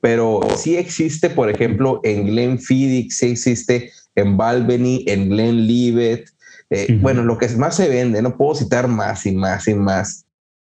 [0.00, 6.30] pero sí existe, por ejemplo, en Glenfiddich, sí existe en Balvenie, en Glenlivet.
[6.70, 10.24] Eh, bueno, lo que más se vende, no puedo citar más y más y más,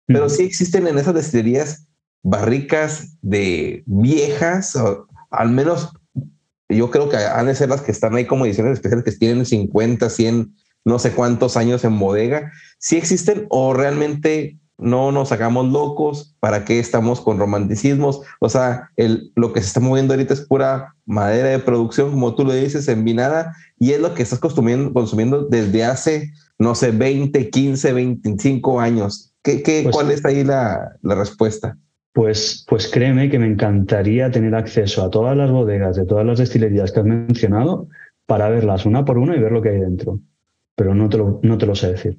[0.07, 1.87] pero sí existen en esas destilerías
[2.23, 5.93] barricas de viejas, o al menos
[6.69, 9.45] yo creo que han de ser las que están ahí como ediciones especiales que tienen
[9.45, 10.55] 50, 100,
[10.85, 12.51] no sé cuántos años en bodega.
[12.79, 18.21] Si existen o realmente no nos hagamos locos, ¿para qué estamos con romanticismos?
[18.39, 22.35] O sea, el, lo que se está moviendo ahorita es pura madera de producción, como
[22.35, 26.91] tú lo dices, envinada, y es lo que estás consumiendo, consumiendo desde hace, no sé,
[26.91, 29.33] 20, 15, 25 años.
[29.43, 31.77] ¿Qué, qué, pues ¿Cuál es ahí la, la respuesta?
[32.13, 36.39] Pues, pues créeme que me encantaría tener acceso a todas las bodegas de todas las
[36.39, 37.87] destilerías que has mencionado
[38.25, 40.19] para verlas una por una y ver lo que hay dentro.
[40.75, 42.17] Pero no te lo, no te lo sé decir.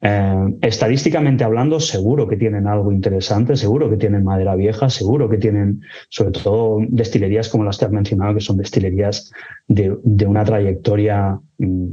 [0.00, 5.38] Eh, estadísticamente hablando, seguro que tienen algo interesante, seguro que tienen madera vieja, seguro que
[5.38, 5.80] tienen,
[6.10, 9.32] sobre todo, destilerías como las que has mencionado, que son destilerías
[9.66, 11.86] de, una trayectoria mm,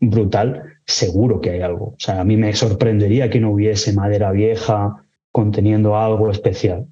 [0.00, 1.86] brutal, seguro que hay algo.
[1.86, 4.94] O sea, a mí me sorprendería que no hubiese madera vieja
[5.32, 6.86] conteniendo algo especial.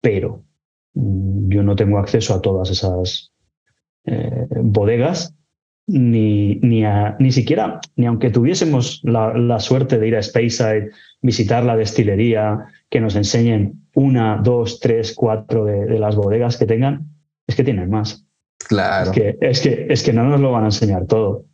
[0.00, 0.42] Pero
[0.94, 3.30] mm, yo no tengo acceso a todas esas
[4.06, 5.34] eh, bodegas,
[5.86, 6.82] ni, ni,
[7.18, 10.90] ni siquiera, ni aunque tuviésemos la, suerte de ir a Speyside,
[11.22, 17.08] visitar la destilería, que nos enseñen una, dos, tres, cuatro de, las bodegas que tengan,
[17.46, 18.24] es que tienen más.
[18.68, 19.10] Claro.
[19.10, 21.44] Es que, es que, es que no nos lo van a enseñar todo.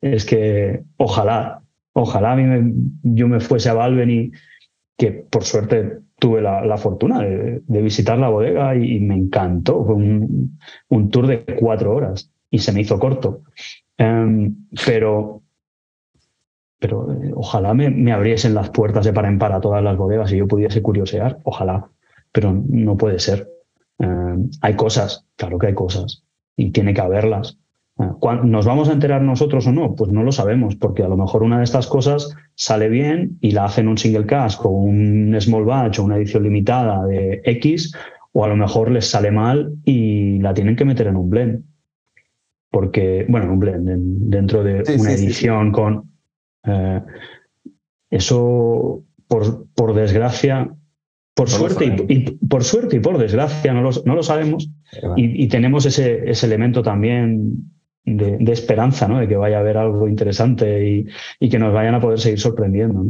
[0.00, 4.30] Es que ojalá, ojalá a mí yo me fuese a Valveni
[4.96, 9.84] que por suerte tuve la, fortuna de, visitar la bodega y, me encantó.
[9.84, 13.42] Fue un, tour de cuatro horas y se me hizo corto.
[14.00, 14.56] Em,
[14.86, 15.42] pero
[16.78, 20.32] pero eh, ojalá me, abriesen las puertas de par en par a todas las bodegas
[20.32, 21.38] y yo pudiese curiosear.
[21.44, 21.90] Ojalá,
[22.32, 23.46] pero no puede ser.
[23.98, 26.24] Em, hay cosas, claro que hay cosas
[26.56, 27.58] y tiene que haberlas.
[28.44, 29.94] ¿Nos vamos a enterar nosotros o no?
[29.94, 33.50] Pues no lo sabemos, porque a lo mejor una de estas cosas sale bien y
[33.50, 37.94] la hacen un single cast o un small batch o una edición limitada de X,
[38.32, 41.69] o a lo mejor les sale mal y la tienen que meter en un blend.
[42.70, 43.88] Porque, bueno, un blend
[44.30, 46.10] dentro de una edición con...
[46.64, 47.02] Eh,
[48.10, 50.68] eso, por, por desgracia,
[51.34, 54.68] por suerte, y, por suerte y por desgracia, no lo, no lo sabemos.
[55.16, 57.70] Y, y, tenemos ese, ese elemento también
[58.04, 59.18] de, esperanza, ¿no?
[59.18, 61.06] De que vaya a haber algo interesante
[61.38, 63.04] y, que nos vayan a poder seguir sorprendiendo,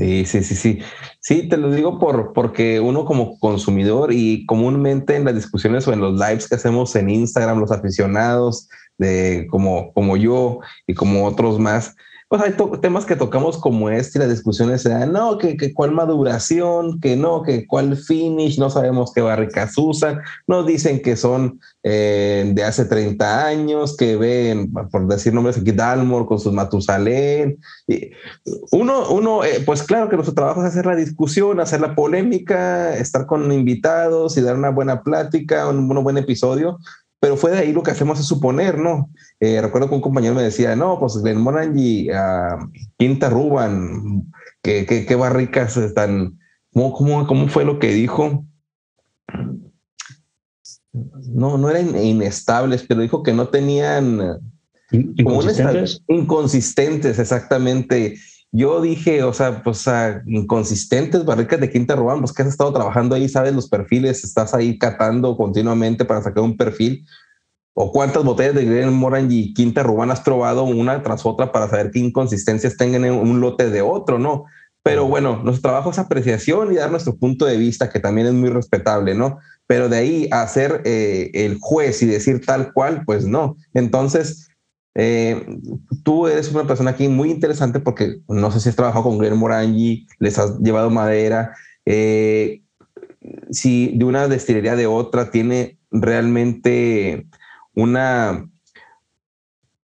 [0.00, 0.78] Sí, sí, sí, sí.
[1.20, 5.92] Sí, te lo digo por, porque uno como consumidor y comúnmente en las discusiones o
[5.92, 11.26] en los lives que hacemos en Instagram, los aficionados de como, como yo y como
[11.26, 11.96] otros más,
[12.30, 15.74] pues hay temas que tocamos como este y las discusiones se dan, no, que, que,
[15.74, 21.16] cuál maduración, que no, que cuál finish, no sabemos qué barricas usan, nos dicen que
[21.16, 26.52] son eh, de hace 30 años, que ven, por decir nombres aquí, Dalmor con sus
[26.52, 27.58] Matusalén.
[27.88, 28.12] Y
[28.70, 32.96] uno, uno eh, pues claro que nuestro trabajo es hacer la discusión, hacer la polémica,
[32.96, 36.78] estar con invitados y dar una buena plática, un, un buen episodio,
[37.20, 39.10] pero fue de ahí lo que hacemos es suponer, ¿no?
[39.38, 44.32] Eh, recuerdo que un compañero me decía, no, pues Glenmorangie, uh, Quinta Ruban,
[44.62, 46.38] qué, qué, qué barricas están,
[46.72, 48.44] ¿Cómo, cómo, cómo fue lo que dijo?
[50.92, 54.40] No, no eran inestables, pero dijo que no tenían...
[54.92, 56.02] ¿Inconsistentes?
[56.08, 58.16] inconsistentes, exactamente.
[58.52, 59.84] Yo dije, o sea, pues
[60.26, 64.54] inconsistentes, barricas de quinta Rubán, pues que has estado trabajando ahí, sabes los perfiles, estás
[64.54, 67.06] ahí catando continuamente para sacar un perfil.
[67.74, 71.68] ¿O cuántas botellas de Green Moran y Quinta Rubán has probado una tras otra para
[71.68, 74.44] saber qué inconsistencias tengan en un lote de otro, no?
[74.82, 78.32] Pero bueno, nuestro trabajo es apreciación y dar nuestro punto de vista, que también es
[78.32, 79.38] muy respetable, ¿no?
[79.66, 83.56] Pero de ahí a ser eh, el juez y decir tal cual, pues no.
[83.74, 84.49] Entonces,
[84.94, 85.46] eh,
[86.02, 89.36] tú eres una persona aquí muy interesante porque no sé si has trabajado con Glenn
[89.36, 91.54] Morangi, les has llevado madera.
[91.86, 92.62] Eh,
[93.50, 97.26] si de una destilería de otra tiene realmente
[97.74, 98.50] una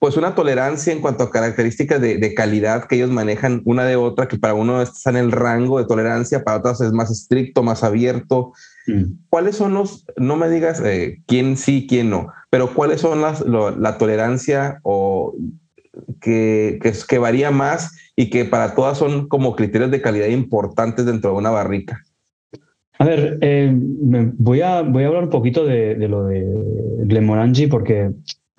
[0.01, 4.27] pues una tolerancia en cuanto a características de, calidad que ellos manejan una de otra,
[4.27, 7.83] que para uno está en el rango de tolerancia, para otras es más estricto, más
[7.83, 8.51] abierto.
[8.91, 9.03] Mm.
[9.29, 13.43] ¿Cuáles son los, no me digas eh, quién sí, quién no, pero cuáles son las,
[13.45, 15.35] la tolerancia o
[16.19, 21.31] que, que, varía más y que para todas son como criterios de calidad importantes dentro
[21.31, 22.01] de una barrica?
[22.99, 26.45] A ver, eh, voy, a, voy a hablar un poquito de, de lo de
[27.05, 28.11] Glenmorangie porque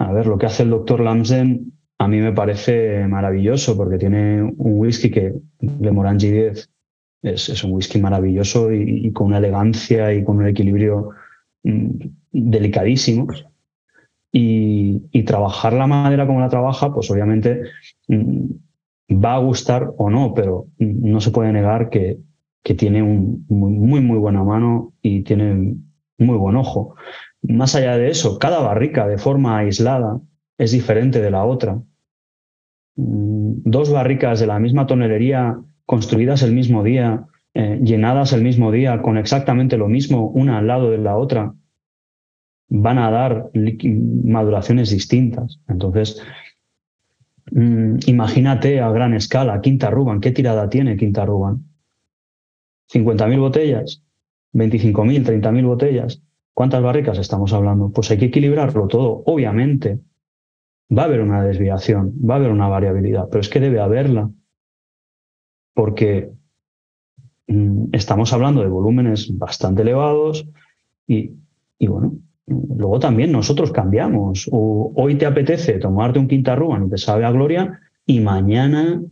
[0.03, 4.43] a ver, lo que hace el doctor Lamsen a mí me parece maravilloso porque tiene
[4.43, 6.69] un whisky que de Morangi 10
[7.23, 11.11] Es, un whisky maravilloso y, con una elegancia y con un equilibrio
[11.63, 11.91] mm,
[12.33, 13.29] delicadísimo.
[14.33, 17.63] Y, trabajar la madera como la trabaja, pues obviamente
[18.09, 18.47] mm,
[19.25, 22.19] va a gustar o no, pero no se puede negar que,
[22.63, 25.77] que tiene un muy, muy buena mano y tiene
[26.19, 26.95] muy buen ojo.
[27.43, 30.21] Más allá de eso, cada barrica de forma aislada
[30.59, 31.81] es diferente de la otra.
[32.97, 38.73] Mm, dos barricas de la misma tonelería construidas el mismo día, eh, llenadas el mismo
[38.73, 41.55] día, con exactamente lo mismo, una al lado de la otra,
[42.69, 45.61] van a dar maduraciones distintas.
[45.69, 46.23] Entonces,
[47.51, 51.67] mm, imagínate a gran escala, Quinta Ruban, ¿qué tirada tiene Quinta Ruban?
[52.91, 54.03] ¿50.000 botellas?
[54.55, 56.23] ¿25.000, 30.000 botellas?
[56.55, 57.91] ¿Cuántas barricas estamos hablando?
[57.91, 60.01] Pues hay que equilibrarlo todo, obviamente.
[60.97, 64.31] Va a haber una desviación, va a haber una variabilidad, pero es que debe haberla.
[65.75, 66.31] Porque
[67.49, 70.47] mm, estamos hablando de volúmenes bastante elevados
[71.07, 71.33] y,
[71.81, 72.15] bueno,
[72.47, 74.49] luego también nosotros cambiamos.
[74.53, 79.03] hoy te apetece tomarte un quinta y te sabe a gloria y mañana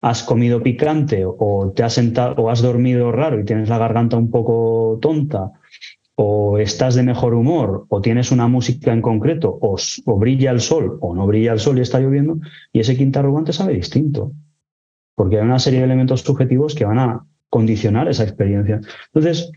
[0.00, 4.16] has comido picante o te has sentado o has dormido raro y tienes la garganta
[4.16, 5.52] un poco tonta
[6.16, 9.76] o estás de mejor humor, o tienes una música en concreto, o,
[10.16, 12.38] brilla el sol, o no brilla el sol y está lloviendo,
[12.72, 14.32] y ese quinta arrogante sabe distinto.
[15.14, 18.80] Porque hay una serie de elementos subjetivos que van a condicionar esa experiencia.
[19.12, 19.52] Entonces,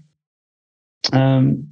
[1.12, 1.66] em,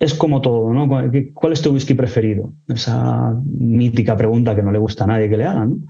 [0.00, 0.88] es como todo, ¿no?
[1.34, 2.54] ¿Cuál es tu whisky preferido?
[2.66, 5.86] Esa mítica pregunta que no le gusta a nadie que le hagan.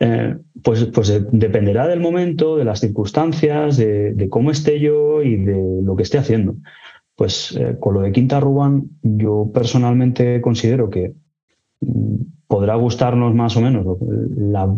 [0.00, 5.36] Eh, pues, pues dependerá del momento, de las circunstancias, de, de, cómo esté yo y
[5.36, 6.56] de lo que esté haciendo.
[7.14, 11.14] Pues eh, con lo de Quinta Ruban, yo personalmente considero que
[11.80, 12.16] mm,
[12.48, 13.86] podrá gustarnos más o menos
[14.36, 14.74] la,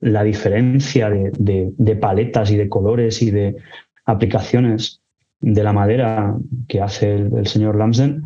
[0.00, 3.56] diferencia de, paletas y de colores y de
[4.04, 5.02] aplicaciones
[5.40, 6.36] de la madera
[6.68, 8.24] que hace el, señor Lamsen,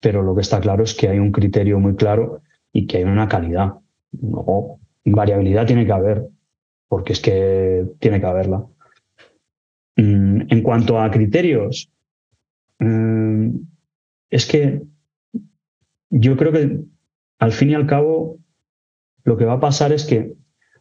[0.00, 2.42] pero lo que está claro es que hay un criterio muy claro
[2.72, 3.74] y que hay una calidad.
[4.12, 6.26] No, variabilidad tiene que haber,
[6.88, 8.64] porque es que tiene que haberla.
[9.96, 11.90] Mm, en cuanto a criterios,
[12.78, 13.50] Mm,
[14.30, 14.82] es que
[16.10, 16.80] yo creo que
[17.38, 18.38] al fin y al cabo
[19.24, 20.34] lo que va a pasar es que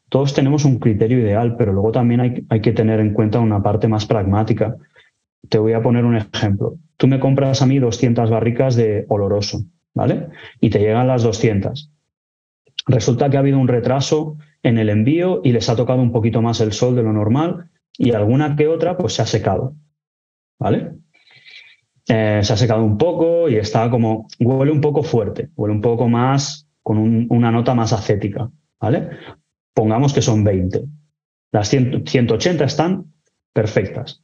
[0.10, 3.88] todos tenemos un criterio ideal, pero luego también hay, que tener en cuenta una parte
[3.88, 4.78] más pragmática.
[5.50, 6.76] Te voy a poner un ejemplo.
[6.98, 9.64] Tú me compras a mí 200 barricas de oloroso,
[9.94, 10.28] ¿vale?
[10.60, 11.92] Y te llegan las 200.
[12.88, 16.42] Resulta que ha habido un retraso en el envío y les ha tocado un poquito
[16.42, 19.76] más el sol de lo normal y alguna que otra pues se ha secado,
[20.60, 20.92] ¿vale?
[22.08, 25.82] Eh, se ha secado un poco y está como, huele un poco fuerte, huele un
[25.82, 26.98] poco más, con
[27.30, 29.10] una nota más acética, ¿vale?
[29.74, 30.86] Pongamos que son 20.
[31.52, 33.14] Las 180 están
[33.54, 34.24] perfectas,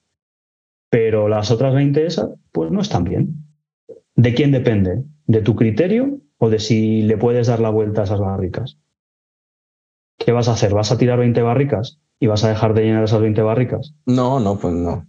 [0.89, 3.45] pero las otras 20 esas, pues no están bien.
[4.15, 5.03] ¿De quién depende?
[5.27, 8.77] ¿De tu criterio o de si le puedes dar la vuelta a esas barricas?
[10.17, 10.73] ¿Qué vas a hacer?
[10.73, 13.93] ¿Vas a tirar 20 barricas y vas a dejar de llenar esas 20 barricas?
[14.05, 15.07] No, no, pues no.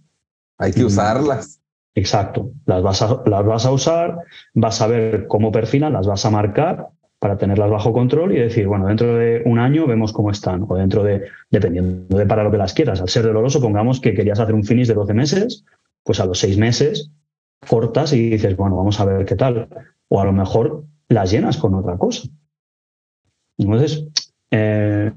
[0.57, 0.87] Hay que mm.
[0.87, 1.61] usarlas.
[1.93, 4.17] Exacto, las vas, a, las vas a usar,
[4.53, 6.87] vas a ver cómo perfilan, las vas a marcar
[7.21, 10.75] para tenerlas bajo control y decir, bueno, dentro de un año vemos cómo están, o
[10.75, 12.99] dentro de, dependiendo de para lo que las quieras.
[12.99, 15.63] Al ser doloroso, pongamos que querías hacer un finish de 12 meses,
[16.01, 17.11] pues a los 6 meses
[17.69, 19.67] cortas y dices, bueno, vamos a ver qué tal.
[20.07, 22.27] O a lo mejor las llenas con otra cosa.
[23.59, 24.07] Entonces,
[24.49, 25.11] eh,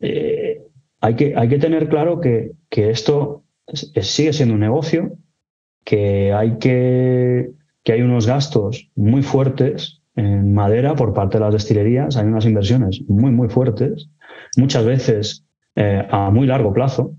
[0.00, 0.66] eh,
[1.00, 5.12] hay, que, hay que tener claro que, que esto sigue siendo un negocio
[5.84, 7.52] que hay que,
[7.84, 12.44] que hay unos gastos muy fuertes en madera por parte de las destilerías, hay unas
[12.44, 14.10] inversiones muy, muy fuertes,
[14.56, 17.16] muchas veces eh, a muy largo plazo,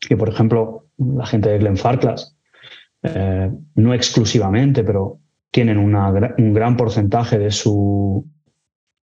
[0.00, 2.36] que por ejemplo la gente de Glenfarclas,
[3.02, 8.26] eh, no exclusivamente, pero tienen un gran porcentaje de su,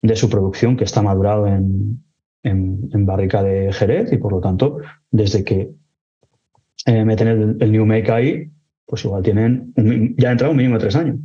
[0.01, 2.03] de su producción que está madurado en,
[2.43, 4.11] en, barrica de Jerez.
[4.11, 4.77] Y por lo tanto,
[5.11, 5.71] desde que
[6.85, 8.51] eh, meten el, New Make ahí,
[8.85, 9.73] pues igual tienen,
[10.17, 11.19] ya entrado un mínimo de tres años.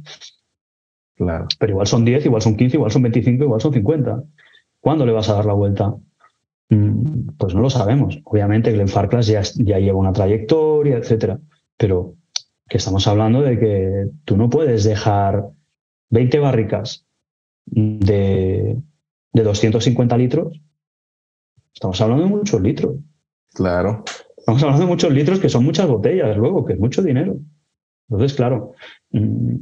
[1.16, 1.46] Claro.
[1.58, 4.22] Pero igual son 10, igual son 15, igual son 25, igual son 50.
[4.80, 5.94] ¿Cuándo le vas a dar la vuelta?
[6.70, 8.20] Mm, pues no lo sabemos.
[8.24, 11.38] Obviamente Glenn Farclas ya, ya lleva una trayectoria, etcétera.
[11.76, 12.14] Pero
[12.68, 15.50] que estamos hablando de que tú no puedes dejar
[16.10, 17.06] 20 barricas
[17.66, 18.76] de,
[19.32, 20.60] de 250 litros.
[21.72, 22.96] Estamos hablando de muchos litros.
[23.52, 24.04] Claro.
[24.36, 27.36] Estamos hablando de muchos litros que son muchas botellas, luego, que es mucho dinero.
[28.08, 28.72] Entonces, claro,
[29.10, 29.56] mm,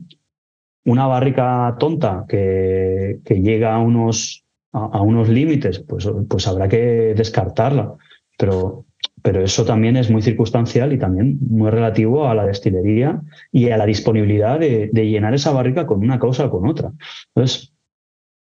[0.85, 7.95] una barrica tonta que, llega a unos, a, unos límites, pues, pues habrá que descartarla.
[8.39, 8.87] Pero
[9.23, 13.23] pero eso también es muy circunstancial y también muy relativo a la destilería
[13.53, 16.93] y a la disponibilidad de, llenar esa barrica con una cosa o con otra.
[17.35, 17.73] Entonces,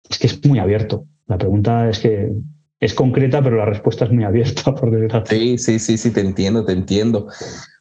[0.08, 1.04] es que es muy abierto.
[1.26, 2.32] La pregunta es que
[2.80, 5.36] es concreta, pero la respuesta es muy abierta, por desgracia.
[5.36, 7.26] Sí, sí, sí, sí, te entiendo, te entiendo.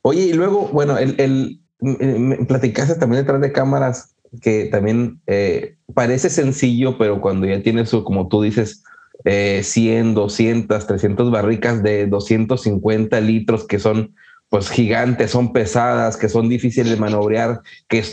[0.02, 5.76] Oye, y luego, bueno, el, el me platicaste también detrás de cámaras que también eh,
[5.94, 8.84] parece sencillo, pero cuando ya tienes, como tú dices,
[9.26, 14.16] 100, 200, 300 barricas de 250 litros que son
[14.50, 18.04] pues gigantes, son pesadas, que son difíciles de manobrear, que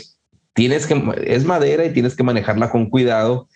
[0.53, 3.47] tienes que, es madera y tienes que manejarla con cuidado.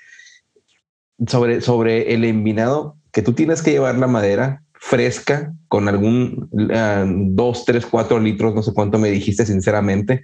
[1.28, 7.66] Sobre, sobre el envinado, que tú tienes que llevar la madera fresca con algún 2,
[7.66, 10.24] 3, 4 litros, no sé cuánto me dijiste sinceramente,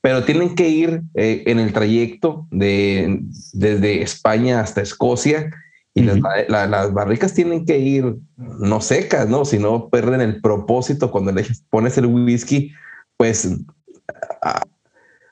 [0.00, 3.20] pero tienen que ir eh, en el trayecto de,
[3.52, 5.50] desde España hasta Escocia
[5.94, 9.46] y las, barricas tienen que ir no secas, ¿no?
[9.46, 12.70] Si no pierden el propósito cuando le pones el whisky,
[13.16, 13.50] pues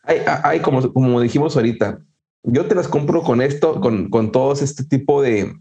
[0.04, 1.98] hay, hay como, como dijimos ahorita,
[2.44, 5.52] yo te las compro con esto, con, con todos este tipo de,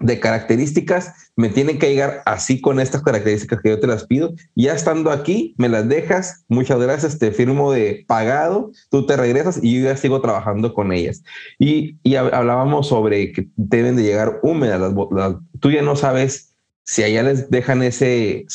[0.00, 4.32] de características, me tienen que llegar así con estas características que yo te las pido.
[4.54, 9.58] Ya estando aquí, me las dejas, muchas gracias, te firmo de pagado, tú te regresas
[9.62, 11.22] y yo ya sigo trabajando con ellas.
[11.58, 17.22] Y, hablábamos sobre que deben de llegar húmedas, las, tú ya no sabes si allá
[17.22, 18.46] les dejan ese,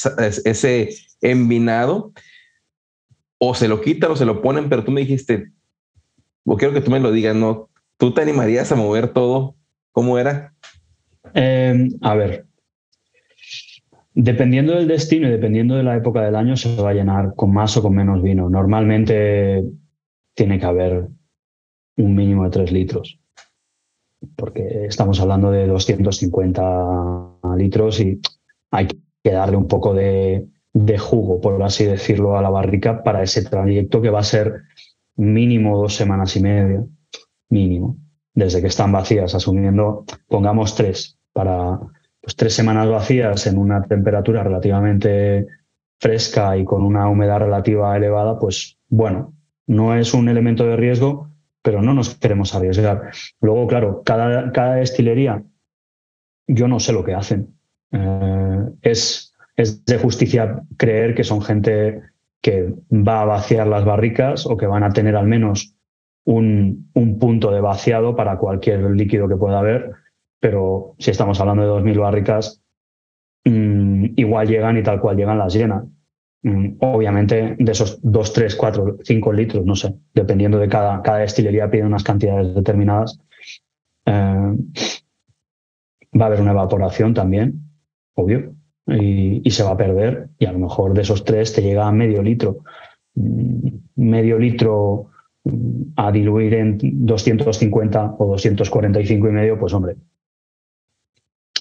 [0.46, 0.90] ese
[1.22, 2.14] envinado
[3.38, 5.52] o se lo quitan o se lo ponen, pero tú me dijiste,
[6.46, 7.70] o quiero que tú me lo digas, ¿no?
[7.98, 9.56] ¿Tú te animarías a mover todo?
[9.92, 10.53] ¿Cómo era?
[11.34, 12.46] Em, a ver,
[14.14, 17.54] dependiendo del destino y dependiendo de la época del año, se va a llenar con
[17.54, 18.50] más o con menos vino.
[18.50, 19.64] Normalmente
[20.36, 21.08] tiene que haber
[21.98, 23.20] un mínimo de 3 litros,
[24.36, 28.20] porque estamos hablando de 250 litros y
[28.72, 28.88] hay
[29.24, 33.44] que darle un poco de, de jugo, por así decirlo, a la barrica para ese
[33.44, 34.64] trayecto que va a ser
[35.16, 36.84] mínimo dos semanas y media,
[37.50, 37.98] mínimo
[38.34, 41.80] desde que están vacías, asumiendo, pongamos tres, para
[42.22, 45.48] pues, tres semanas vacías en una temperatura relativamente
[46.00, 49.34] fresca y con una humedad relativa elevada, pues bueno,
[49.68, 51.30] no es un elemento de riesgo,
[51.62, 53.12] pero no nos queremos arriesgar.
[53.42, 55.44] Luego, claro, cada, cada destilería,
[56.48, 57.56] yo no sé lo que hacen.
[57.92, 62.02] Eh, es, es de justicia creer que son gente
[62.42, 65.76] que va a vaciar las barricas o que van a tener al menos
[66.26, 69.92] un, punto de vaciado para cualquier líquido que pueda haber,
[70.44, 72.62] pero si estamos hablando de 2.000 barricas,
[73.46, 75.96] mm, igual llegan y tal cual llegan las llenan.
[76.42, 81.20] Mm, obviamente de esos 2, 3, 4, 5 litros, no sé, dependiendo de cada, cada
[81.20, 83.18] destilería pide unas cantidades determinadas.
[84.06, 84.58] Eh,
[86.20, 87.62] va a haber una evaporación también,
[88.14, 88.54] obvio,
[88.86, 91.88] y, y, se va a perder y a lo mejor de esos tres te llega
[91.88, 92.66] a medio litro.
[93.16, 95.08] Mm, medio litro
[95.96, 99.96] a diluir en 250 o 245 y medio, pues hombre,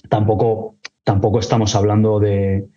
[0.09, 2.67] tampoco, tampoco estamos hablando de,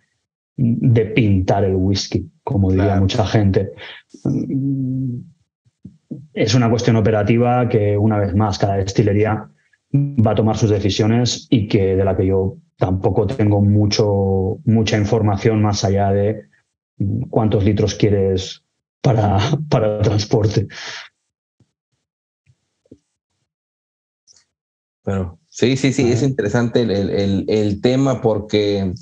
[0.57, 3.73] de pintar el whisky, como diría mucha gente.
[6.33, 9.49] Es una cuestión operativa que, una vez más, cada destilería
[9.93, 14.97] va a tomar sus decisiones y que de la que yo tampoco tengo mucho, mucha
[14.97, 16.49] información más allá de
[17.29, 18.63] cuántos litros quieres
[19.01, 19.37] para,
[19.69, 20.67] para transporte.
[25.03, 28.93] Pero sí, sí, sí, es interesante el, tema porque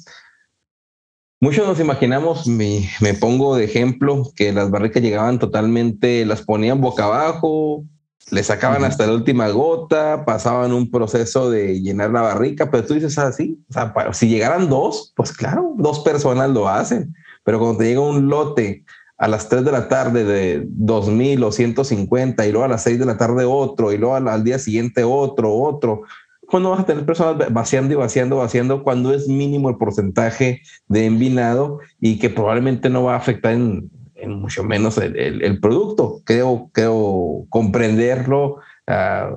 [1.41, 2.87] muchos nos imaginamos, me,
[3.19, 7.83] pongo de ejemplo, que las barricas llegaban totalmente, las ponían boca abajo,
[8.31, 12.93] le sacaban hasta la última gota, pasaban un proceso de llenar la barrica, pero tú
[12.93, 17.59] dices así, ah, o sea, si llegaran dos, pues claro, dos personas lo hacen, pero
[17.59, 18.85] cuando te llega un lote
[19.17, 22.99] a las 3 de la tarde de 2000 o 150 y luego a las 6
[22.99, 26.01] de la tarde otro y luego al, día siguiente otro, otro.
[26.47, 31.05] ¿Cuándo vas a tener personas vaciando y vaciando, vaciando cuando es mínimo el porcentaje de
[31.05, 33.89] envinado y que probablemente no va a afectar en,
[34.27, 36.21] mucho menos el, producto?
[36.23, 38.57] Creo, creo comprenderlo.
[38.87, 39.31] Ah,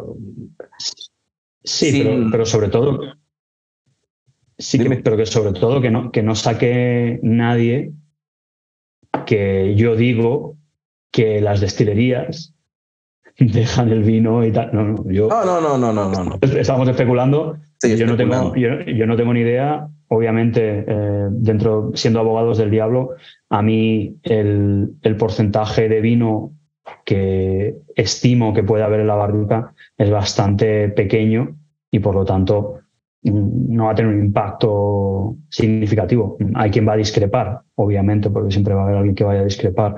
[1.65, 3.01] sí, pero, sobre todo,
[4.59, 7.93] sí, pero que sobre todo que no, que no saque nadie
[9.27, 10.57] que yo digo
[11.11, 12.55] que las destilerías
[13.53, 14.71] dejan el vino y tal.
[14.73, 17.57] No, no, yo, no, no, no, no, no, Estamos especulando.
[17.83, 19.89] yo, no tengo, yo, no tengo ni idea.
[20.09, 23.11] Obviamente, eh, dentro, siendo abogados del diablo,
[23.51, 26.53] a mí el, el, porcentaje de vino
[27.05, 31.57] que estimo que puede haber en la barrica es bastante pequeño
[31.91, 32.81] y por lo tanto
[33.23, 36.39] no va a tener un impacto significativo.
[36.55, 39.45] Hay quien va a discrepar, obviamente, porque siempre va a haber alguien que vaya a
[39.45, 39.97] discrepar,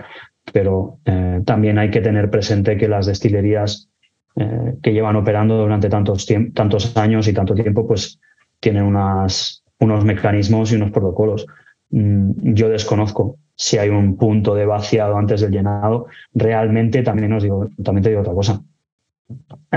[0.53, 3.89] pero eh, también hay que tener presente que las destilerías
[4.37, 8.21] eh, que llevan operando durante tantos, tantos años y tanto tiempo, pues
[8.61, 11.47] tienen unas, unos mecanismos y unos protocolos.
[11.91, 16.07] Mm, yo desconozco si hay un punto de vaciado antes del llenado.
[16.33, 18.63] Realmente también os digo, también te digo otra cosa.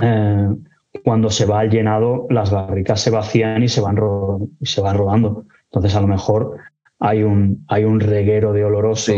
[0.02, 0.50] Eh,
[1.04, 3.98] cuando se va al llenado, las barricas se vacían y se van,
[4.62, 5.46] se van rodando.
[5.66, 6.58] Entonces, a lo mejor
[7.00, 9.14] hay un, hay un reguero de oloroso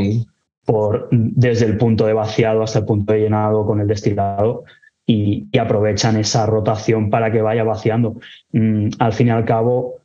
[0.66, 4.64] por, desde el punto de vaciado hasta el punto de llenado con el destilado
[5.06, 8.16] y, aprovechan esa rotación para que vaya vaciando.
[8.52, 9.96] Mm, al fin y al cabo,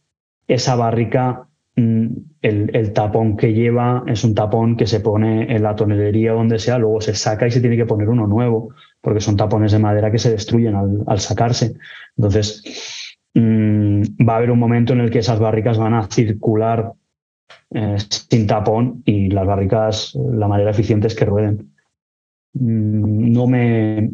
[0.46, 2.06] esa barrica, mm,
[2.42, 6.78] el, tapón que lleva es un tapón que se pone en la tonelería donde sea,
[6.78, 10.10] luego se saca y se tiene que poner uno nuevo, porque son tapones de madera
[10.10, 10.74] que se destruyen
[11.06, 11.74] al, sacarse.
[12.16, 12.62] Entonces,
[13.34, 16.92] mm, va a haber un momento en el que esas barricas van a circular
[17.72, 17.96] eh,
[18.28, 21.72] sin tapón y las barricas, la manera eficiente es que rueden.
[22.54, 24.10] no me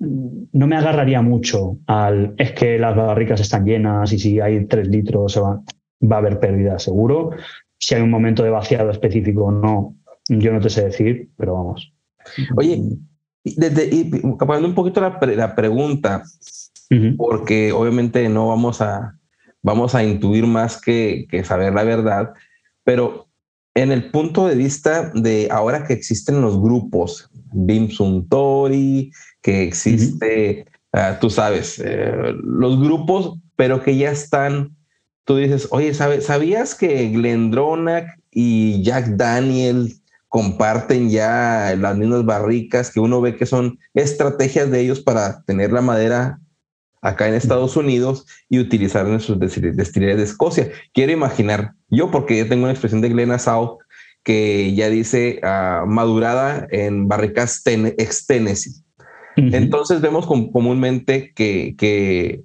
[0.00, 4.88] no me agarraría mucho al es que las barricas están llenas y si hay tres
[4.88, 5.62] litros va,
[6.00, 7.30] va a haber pérdida seguro.
[7.78, 9.96] Si hay un momento de vaciado específico o no,
[10.28, 11.92] yo no te sé decir, pero vamos.
[12.56, 12.82] Oye,
[13.44, 16.22] desde, y un poquito la, la pregunta,
[17.16, 19.18] porque obviamente no vamos a,
[19.62, 22.32] vamos a intuir más que, que saber la verdad,
[22.84, 23.30] pero
[23.74, 27.88] en el punto de vista de ahora que existen los grupos, Bim
[28.28, 29.12] Tori,
[29.42, 34.76] que existe, ah, tú sabes, eh, los grupos, pero que ya están,
[35.24, 39.92] tú dices, oye, ¿sabías que Glendronach y Jack Daniel
[40.28, 45.72] comparten ya las mismas barricas que uno ve que son estrategias de ellos para tener
[45.72, 46.40] la madera
[47.02, 50.70] acá en Estados Unidos y utilizar en sus destilerías de Escocia.
[50.92, 53.78] Quiero imaginar, yo porque yo tengo una expresión de Glen South
[54.22, 58.74] que ya dice ah, madurada en barricas ex Tennessee.
[59.36, 62.42] Entonces vemos comúnmente que, que,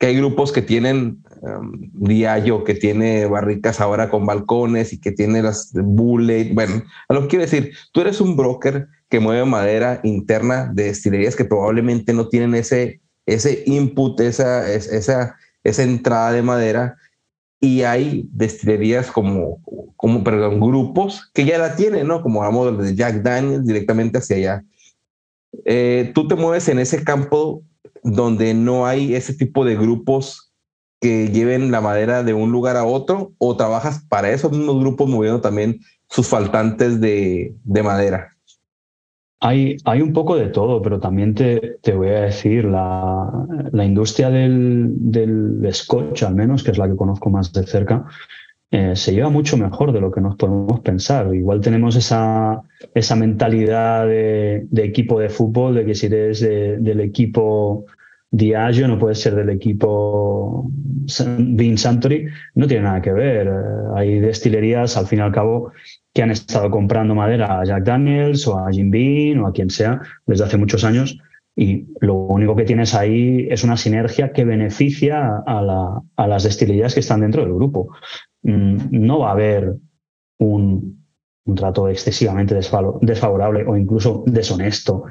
[0.00, 5.42] hay grupos que tienen um, Diallo, que tiene barricas ahora con balcones y que tiene
[5.42, 6.52] las bullet.
[6.52, 10.84] Bueno, a lo que quiero decir, tú eres un broker que mueve madera interna de
[10.84, 16.96] destilerías que probablemente no tienen ese, ese input, esa, esa, esa entrada de madera
[17.60, 19.60] y hay destilerías como,
[19.96, 22.22] como perdón, grupos que ya la tienen, ¿no?
[22.22, 24.64] Como hablamos de Jack Daniels directamente hacia allá.
[25.64, 27.62] Eh, tú te mueves en ese campo
[28.02, 30.52] donde no hay ese tipo de grupos
[31.00, 35.08] que lleven la madera de un lugar a otro o trabajas para esos mismos grupos
[35.08, 38.37] moviendo también sus faltantes de, de madera.
[39.40, 43.30] Hay, hay, un poco de todo, pero también te, te voy a decir, la,
[43.70, 48.04] la industria del, del, scotch, al menos, que es la que conozco más de cerca,
[48.70, 51.32] eh, se lleva mucho mejor de lo que nos podemos pensar.
[51.32, 52.62] Igual tenemos esa,
[52.94, 57.86] esa mentalidad de, equipo de fútbol, de que si eres del equipo
[58.30, 63.46] Diageo no puedes ser del equipo Bean Santory, no tiene nada que ver.
[63.46, 63.50] Eh,
[63.94, 65.72] hay destilerías, al fin y al cabo,
[66.14, 69.70] que han estado comprando madera a Jack Daniels o a Jim Bean o a quien
[69.70, 71.18] sea desde hace muchos años
[71.60, 76.94] y lo único que tienes ahí es una sinergia que beneficia a, a las destilerías
[76.94, 77.88] que están dentro del grupo.
[78.42, 79.74] Mm, no va a haber
[80.38, 81.04] un,
[81.56, 85.04] trato excesivamente desfavorable o incluso deshonesto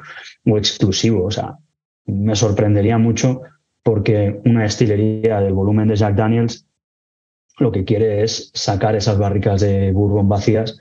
[0.45, 1.25] o exclusivo.
[1.25, 1.57] O sea,
[2.05, 3.41] me sorprendería mucho
[3.83, 6.66] porque una destilería del volumen de Jack Daniels
[7.57, 10.77] lo que quiere es sacar esas barricas de bourbon vacías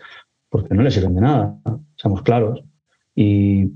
[0.48, 1.58] porque no le sirven de nada,
[1.96, 2.62] seamos claros.
[3.14, 3.72] Y,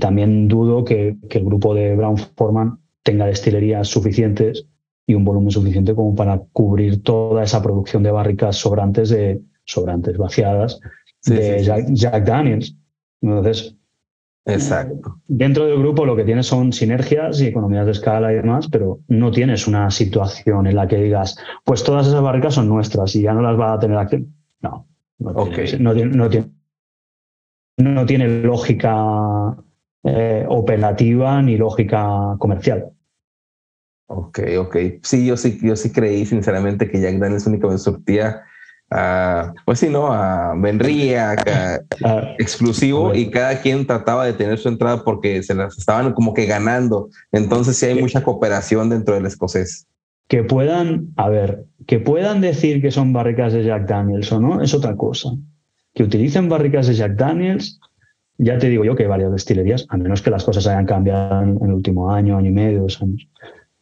[0.00, 4.66] también dudo que, que, el grupo de Brown Forman tenga destilerías suficientes
[5.06, 10.18] y un volumen suficiente como para cubrir toda esa producción de barricas sobrantes de sobrantes
[10.18, 10.80] vaciadas
[11.24, 12.76] de Jack, Daniels.
[13.22, 13.75] Entonces,
[14.46, 15.20] Exacto.
[15.26, 19.00] Dentro del grupo lo que tienes son sinergias y economías de escala y demás, pero
[19.08, 23.22] no tienes una situación en la que digas, pues todas esas barricas son nuestras y
[23.22, 24.24] ya no las va a tener aquí.
[24.60, 24.86] No,
[25.18, 25.94] no, tiene, no,
[26.30, 26.50] tiene,
[27.78, 29.56] no, tiene, lógica
[30.04, 32.92] eh, operativa ni lógica comercial.
[34.08, 34.76] Ok, ok.
[35.02, 38.44] Sí, yo sí, yo sí creí sinceramente que Jack Daniels únicamente surtía
[38.90, 40.12] a, pues sí, ¿no?
[40.12, 41.34] A Benría,
[42.38, 46.46] exclusivo, y cada quien trataba de tener su entrada porque se las estaban como que
[46.46, 47.08] ganando.
[47.32, 49.86] Entonces sí hay mucha cooperación dentro del escocés.
[50.28, 54.60] Que puedan, a ver, que puedan decir que son barricas de Jack Daniels o no,
[54.60, 55.30] es otra cosa.
[55.94, 57.80] Que utilicen barricas de Jack Daniels,
[58.38, 61.42] ya te digo yo que hay varias destilerías, a menos que las cosas hayan cambiado
[61.42, 63.28] en el último año, año y medio, dos años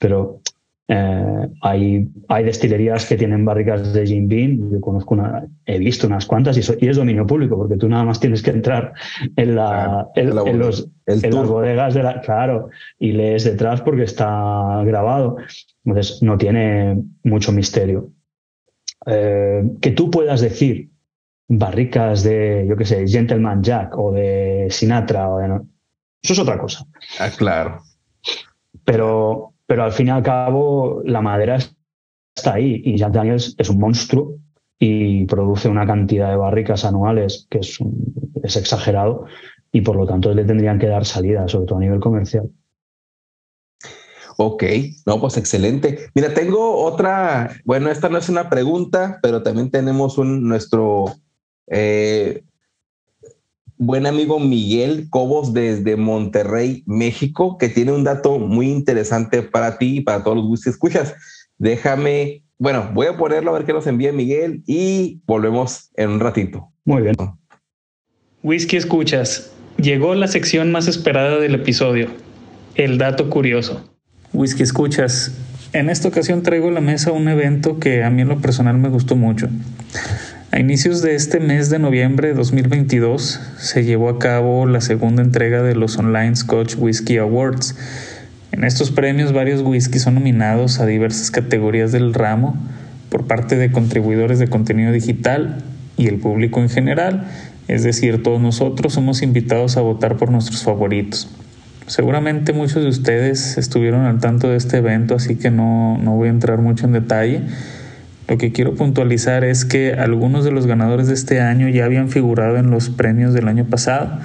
[0.04, 0.42] pero
[0.87, 4.70] Eh, hay, hay destilerías que tienen barricas de Jim Beam.
[4.70, 8.20] Yo conozco una, he visto unas cuantas y, es dominio público, porque tú nada más
[8.20, 8.92] tienes que entrar
[9.37, 12.20] en, la, en, los, en las bodegas de la.
[12.20, 12.68] Claro,
[12.99, 15.37] y lees detrás porque está grabado.
[15.85, 18.11] Entonces no tiene mucho misterio.
[19.07, 20.90] Eh, que tú puedas decir
[21.49, 25.47] barricas de, yo qué sé, Gentleman Jack o de Sinatra, o de,
[26.23, 26.85] eso es otra cosa.
[27.18, 27.83] Ah, claro.
[28.85, 33.68] Pero pero al fin y al cabo la madera está ahí y Jack Daniels es
[33.68, 34.38] un monstruo
[34.78, 37.80] y produce una cantidad de barricas anuales que es,
[38.56, 39.26] exagerado
[39.72, 42.48] y por lo tanto le tendrían que dar salida, sobre todo a nivel comercial.
[44.37, 44.62] Ok,
[45.06, 46.08] no, pues excelente.
[46.14, 51.06] Mira, tengo otra, bueno, esta no es una pregunta, pero también tenemos un, nuestro
[51.66, 52.44] eh,
[53.87, 59.99] buen amigo Miguel Cobos desde Monterrey, México, que tiene un dato muy interesante para ti
[59.99, 61.14] y para todos los que escuchas.
[61.59, 66.20] Déjame, bueno, voy a ponerlo a ver qué nos envía Miguel y volvemos en un
[66.20, 66.70] ratito.
[66.85, 67.14] Muy bien.
[68.42, 69.53] Whisky escuchas.
[69.77, 72.09] Llegó la sección más esperada del episodio,
[72.77, 73.90] el dato curioso.
[74.33, 75.33] Whisky escuchas.
[75.73, 78.79] En esta ocasión traigo a la mesa un evento que a mí en lo personal
[78.79, 79.49] me gustó mucho.
[80.54, 85.20] A inicios de este mes de noviembre de 2022 se llevó a cabo la segunda
[85.20, 87.74] entrega de los Online Scotch Whisky Awards.
[88.52, 92.56] En estos premios varios whiskies son nominados a diversas categorías del ramo
[93.08, 95.64] por parte de contribuidores de contenido digital
[95.96, 97.26] y el público en general,
[97.66, 101.28] es decir, todos nosotros somos invitados a votar por nuestros favoritos.
[101.88, 106.28] Seguramente muchos de ustedes estuvieron al tanto de este evento, así que no, no voy
[106.28, 107.42] a entrar mucho en detalle
[108.28, 112.08] lo que quiero puntualizar es que algunos de los ganadores de este año ya habían
[112.08, 114.18] figurado en los premios del año pasado,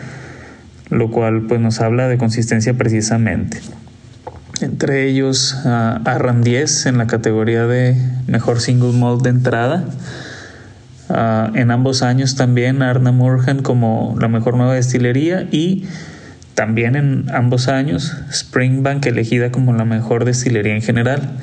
[0.90, 3.60] lo cual pues nos habla de consistencia precisamente.
[4.62, 7.96] Entre ellos uh, Arran 10 en la categoría de
[8.28, 9.86] mejor single malt de entrada.
[11.10, 15.88] Ah, en ambos años también Arna Morgan como la mejor nueva destilería y
[16.54, 21.38] también en ambos años Springbank elegida como la mejor destilería en general.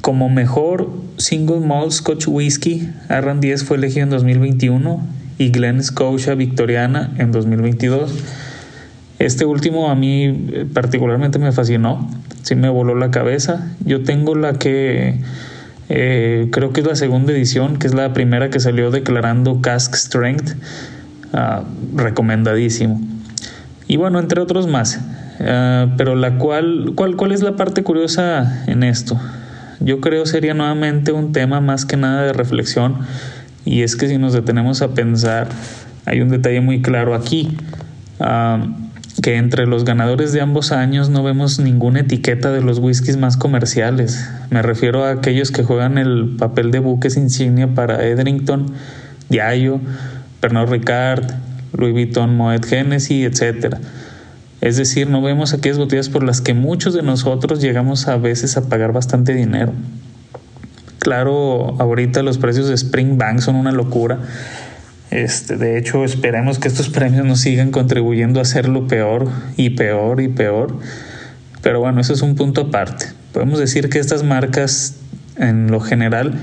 [0.00, 5.06] Como mejor single malt Scotch Whisky, Arran 10 fue elegido en 2021
[5.38, 8.12] y Glen Scotia Victoriana en 2022.
[9.18, 12.10] Este último a mí eh, particularmente me fascinó,
[12.42, 13.72] sí me voló la cabeza.
[13.84, 15.20] Yo tengo la que
[15.88, 19.94] eh, creo que es la segunda edición, que es la primera que salió declarando Cask
[19.94, 20.54] Strength,
[21.32, 23.00] ah, recomendadísimo.
[23.86, 25.00] Y bueno, entre otros más.
[25.38, 29.20] Ah, pero la cual, ¿cuál, ¿cuál es la parte curiosa en esto?
[29.80, 32.98] Yo creo sería nuevamente un tema más que nada de reflexión
[33.64, 35.48] y es que si nos detenemos a pensar,
[36.04, 37.56] hay un detalle muy claro aquí,
[39.22, 43.36] que entre los ganadores de ambos años no vemos ninguna etiqueta de los whiskies más
[43.36, 44.28] comerciales.
[44.50, 48.72] Me refiero a aquellos que juegan el papel de buques insignia para Edrington,
[49.28, 49.80] Diallo,
[50.40, 51.30] Pernod Ricard,
[51.76, 53.78] Louis Vuitton, Moet Hennessy, etcétera
[54.62, 58.56] es decir, no vemos aquellas botellas por las que muchos de nosotros llegamos a veces
[58.56, 59.72] a pagar bastante dinero.
[61.00, 64.20] Claro, ahorita los precios de Springbank son una locura.
[65.10, 70.20] Este, de hecho, esperemos que estos premios nos sigan contribuyendo a hacerlo peor y peor
[70.20, 70.78] y peor.
[71.60, 73.06] Pero bueno, eso es un punto aparte.
[73.32, 74.94] Podemos decir que estas marcas,
[75.38, 76.34] en lo general,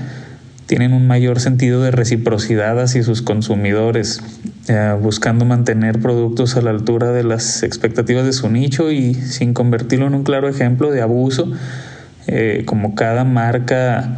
[0.70, 4.22] tienen un mayor sentido de reciprocidad hacia sus consumidores,
[4.68, 9.52] eh, buscando mantener productos a la altura de las expectativas de su nicho y sin
[9.52, 11.50] convertirlo en un claro ejemplo de abuso,
[12.28, 14.16] eh, como cada marca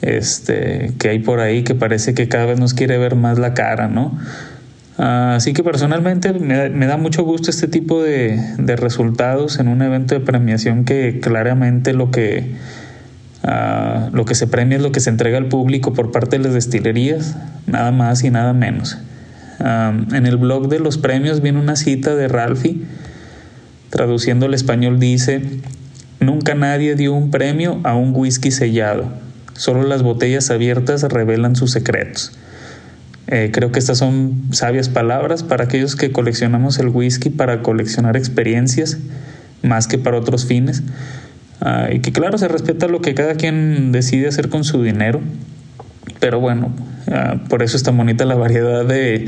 [0.00, 3.52] este, que hay por ahí que parece que cada vez nos quiere ver más la
[3.52, 4.18] cara, ¿no?
[4.96, 9.82] Ah, así que personalmente me, da mucho gusto este tipo de, de resultados en un
[9.82, 12.56] evento de premiación que claramente lo que
[13.44, 16.44] Ah, lo que se premia es lo que se entrega al público por parte de
[16.44, 18.98] las destilerías, nada más y nada menos.
[19.60, 22.82] En el blog de los premios viene una cita de Ralphie,
[23.90, 25.42] traduciendo al español dice,
[26.18, 29.04] nunca nadie dio un premio a un whisky sellado,
[29.54, 32.36] solo las botellas abiertas revelan sus secretos.
[33.28, 38.16] Eh, creo que estas son sabias palabras para aquellos que coleccionamos el whisky para coleccionar
[38.16, 38.98] experiencias
[39.62, 40.82] más que para otros fines.
[41.64, 45.20] Ah, y que claro, se respeta lo que cada quien decide hacer con su dinero.
[46.18, 46.72] Pero bueno,
[47.08, 49.26] ah, por eso es tan bonita la variedad de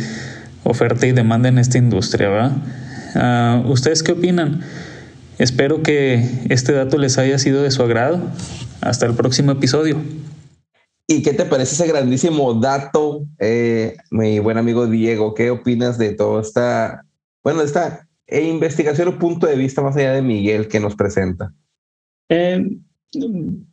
[0.64, 2.52] oferta y demanda en esta industria, ¿verdad?
[3.14, 4.62] Ah, ¿Ustedes qué opinan?
[5.38, 8.20] Espero que este dato les haya sido de su agrado.
[8.80, 10.02] Hasta el próximo episodio.
[11.06, 15.34] ¿Y qué te parece ese grandísimo dato, eh, mi buen amigo Diego?
[15.34, 17.04] ¿Qué opinas de toda esta,
[17.44, 21.52] bueno, esta investigación o punto de vista más allá de Miguel que nos presenta?
[22.28, 22.78] Eh,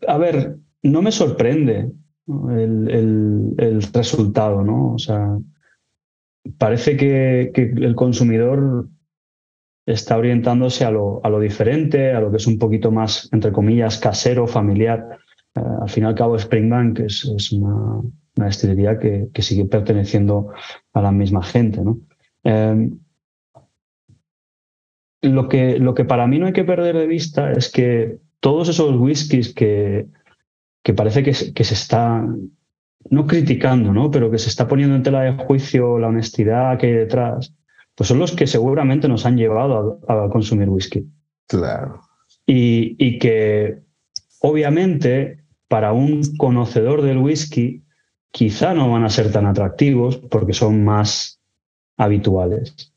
[0.08, 1.92] a ver, no me sorprende
[2.28, 3.56] el,
[3.94, 4.94] resultado, ¿no?
[4.94, 5.38] O sea,
[6.58, 8.88] parece que, el consumidor
[9.86, 13.52] está orientándose a lo, a lo, diferente, a lo que es un poquito más, entre
[13.52, 15.18] comillas, casero, familiar.
[15.56, 18.02] Eh, al fin y al cabo, Springbank es, es una,
[18.38, 20.52] una, que, que, sigue perteneciendo
[20.94, 22.00] a la misma gente, ¿no?
[22.44, 22.90] Eh,
[25.24, 28.68] lo que, lo que para mí no hay que perder de vista es que todos
[28.68, 30.08] esos whiskies que,
[30.84, 32.26] que parece que, que se está,
[33.10, 34.12] no criticando, ¿no?
[34.12, 37.54] pero que se está poniendo en tela de juicio la honestidad que hay detrás,
[37.96, 41.08] pues son los que seguramente nos han llevado a, consumir whisky.
[41.48, 42.02] Claro.
[42.46, 43.80] Y, y, que
[44.40, 47.84] obviamente para un conocedor del whisky
[48.32, 51.40] quizá no van a ser tan atractivos porque son más
[51.98, 52.92] habituales.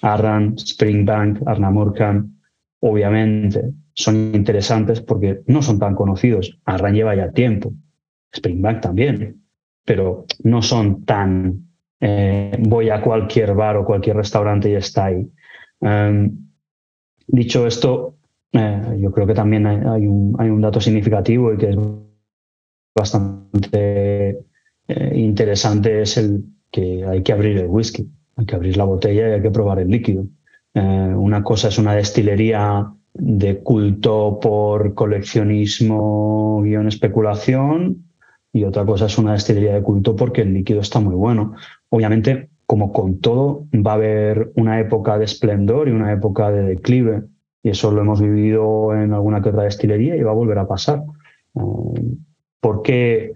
[0.00, 2.38] Arran, Springbank, Arnamurcan,
[2.80, 6.60] obviamente son interesantes porque no son tan conocidos.
[6.66, 7.72] Arran lleva ya tiempo,
[8.34, 9.42] Springbank también,
[9.84, 11.66] pero no son tan
[12.00, 15.26] eh, voy a cualquier bar o cualquier restaurante y está ahí.
[15.80, 16.30] Em,
[17.26, 18.18] dicho esto,
[18.52, 21.76] eh, yo creo que también hay, un, hay, un, dato significativo y que es
[22.94, 24.38] bastante
[24.88, 29.30] eh, interesante, es el que hay que abrir el whisky, hay que abrir la botella
[29.30, 30.26] y hay que probar el líquido.
[30.74, 38.04] una cosa es una destilería de culto por coleccionismo, guion especulación,
[38.52, 41.54] y otra cosa es una destilería de culto porque el líquido está muy bueno.
[41.90, 46.62] Obviamente, como con todo, va a haber una época de esplendor y una época de
[46.62, 47.24] declive,
[47.62, 50.68] y eso lo hemos vivido en alguna que otra destilería y va a volver a
[50.68, 51.02] pasar.
[51.54, 52.24] Um,
[52.60, 53.34] ¿Por qué,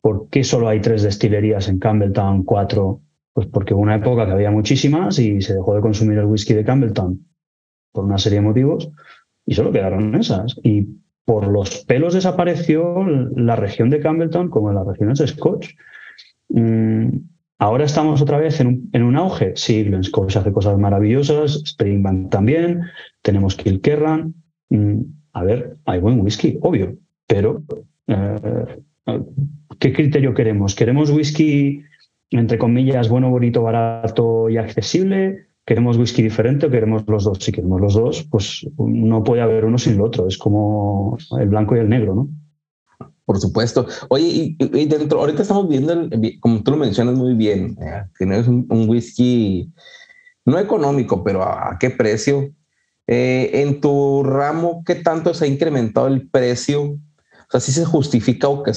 [0.00, 3.00] ¿Por qué solo hay tres destilerías en Campbelltown, cuatro?
[3.32, 6.54] Pues porque hubo una época que había muchísimas y se dejó de consumir el whisky
[6.54, 7.28] de Campbelltown
[7.92, 8.90] por una serie de motivos
[9.46, 10.56] y solo quedaron esas.
[10.62, 10.86] Y
[11.24, 15.74] por los pelos desapareció la región de Campbelltown como las regiones de Scotch.
[16.48, 17.08] Mm,
[17.58, 19.52] ahora estamos otra vez en un, auge.
[19.56, 22.82] Sí, Glen Scotch hace cosas maravillosas, Springbank también,
[23.22, 24.34] tenemos Kilkerran.
[24.70, 25.00] Mm,
[25.32, 26.96] a ver, hay buen whisky, obvio,
[27.26, 27.62] pero
[28.06, 28.82] eh,
[29.78, 30.74] ¿qué criterio queremos?
[30.74, 31.82] ¿Queremos whisky,
[32.30, 35.47] entre comillas, bueno, bonito, barato y accesible?
[35.68, 37.44] ¿Queremos whisky diferente o queremos los dos?
[37.44, 40.26] Si queremos los dos, pues no puede haber uno sin el otro.
[40.26, 42.30] Es como el blanco y el negro, ¿no?
[43.26, 43.86] Por supuesto.
[44.08, 46.08] Oye, y, dentro, ahorita estamos viendo,
[46.40, 49.70] como tú lo mencionas muy bien, eh, tienes un, whisky
[50.46, 52.48] no económico, pero ¿a, qué precio?
[53.06, 56.98] Eh, en tu ramo, ¿qué tanto se ha incrementado el precio
[57.48, 58.72] o sea, sí se justifica o que,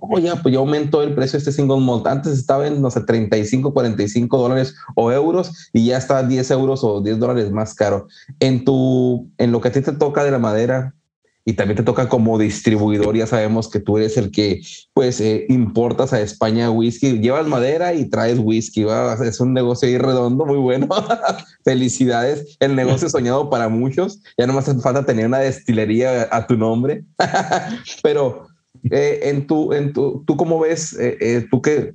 [0.00, 2.04] oye, pues ya aumentó el precio de este single malt.
[2.08, 6.82] Antes estaba en, no sé, 35, 45 dólares o euros y ya está 10 euros
[6.82, 8.08] o 10 dólares más caro.
[8.40, 10.94] En tu, en lo que a ti te toca de la madera,
[11.48, 13.16] y también te toca como distribuidor.
[13.16, 14.60] Ya sabemos que tú eres el que
[14.92, 18.84] pues eh, importas a España whisky, llevas madera y traes whisky.
[19.24, 20.88] Es un negocio ahí redondo, muy bueno.
[21.64, 22.58] Felicidades.
[22.60, 24.20] El negocio soñado para muchos.
[24.36, 27.06] Ya no más hace falta tener una destilería a tu nombre.
[28.02, 28.48] Pero
[28.90, 31.94] eh, en tu, en tu, tú cómo ves, eh, tú que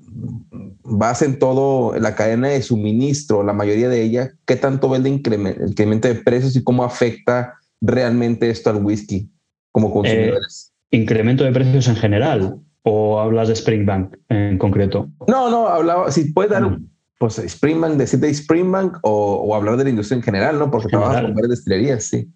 [0.81, 5.05] vas en todo la cadena de suministro, la mayoría de ella, ¿qué tanto ve el
[5.05, 9.29] incremento de precios y cómo afecta realmente esto al whisky?
[9.73, 10.71] Como consumidores?
[10.91, 15.09] Eh, ¿Incremento de precios en general o hablas de Springbank en concreto?
[15.27, 16.87] No, no, hablaba, si puedes dar, mm.
[17.17, 20.71] pues Springbank, decirte Springbank o, o, hablar de la industria en general, ¿no?
[20.71, 22.31] Porque trabajas con varias destilerías, sí.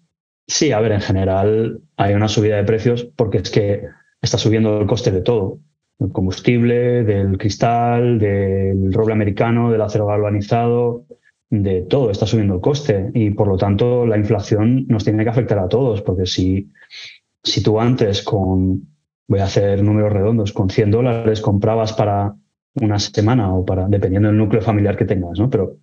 [0.46, 3.82] Sí, a ver, en general hay una subida de precios porque es que
[4.20, 5.60] está subiendo el coste de todo.
[6.00, 11.04] El combustible, del cristal, del roble americano, del acero galvanizado,
[11.50, 15.30] de todo está subiendo el coste y por lo tanto la inflación nos tiene que
[15.30, 16.70] afectar a todos porque si
[17.42, 18.88] si tú antes con,
[19.26, 22.34] voy a hacer números redondos, con 100 dólares comprabas para
[22.74, 25.50] una semana o para, dependiendo del núcleo familiar que tengas, ¿no?
[25.50, 25.78] Pero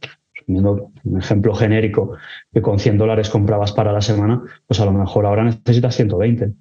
[0.46, 2.18] poniendo un ejemplo genérico,
[2.54, 6.54] que con 100 dólares comprabas para la semana, pues a lo mejor ahora necesitas 120.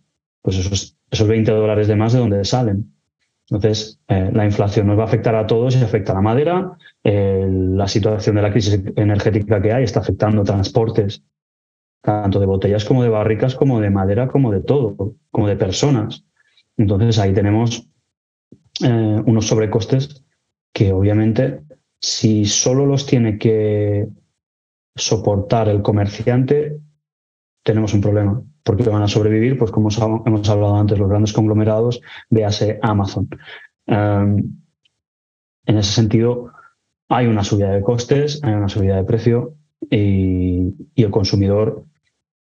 [0.43, 2.95] Pues esos, esos 20 dólares de más de dónde salen.
[3.51, 6.77] Entonces, eh, la inflación nos va a afectar a todos y afecta a la madera.
[7.03, 11.23] La situación de la crisis energética que hay está afectando transportes,
[12.05, 16.27] tanto de botellas como de barricas, como de madera, como de todo, como de personas.
[16.77, 17.89] Entonces ahí tenemos
[18.85, 20.23] eh, unos sobrecostes
[20.75, 21.63] que obviamente
[21.99, 24.07] si solo los tiene que
[24.95, 26.79] soportar el comerciante,
[27.63, 29.89] tenemos un problema, porque van a sobrevivir, pues como
[30.27, 33.31] hemos hablado antes, los grandes conglomerados, véase Amazon.
[33.87, 34.59] Em,
[35.65, 36.53] en ese sentido,
[37.09, 39.55] hay una subida de costes, hay una subida de precio
[39.89, 41.87] y, y el consumidor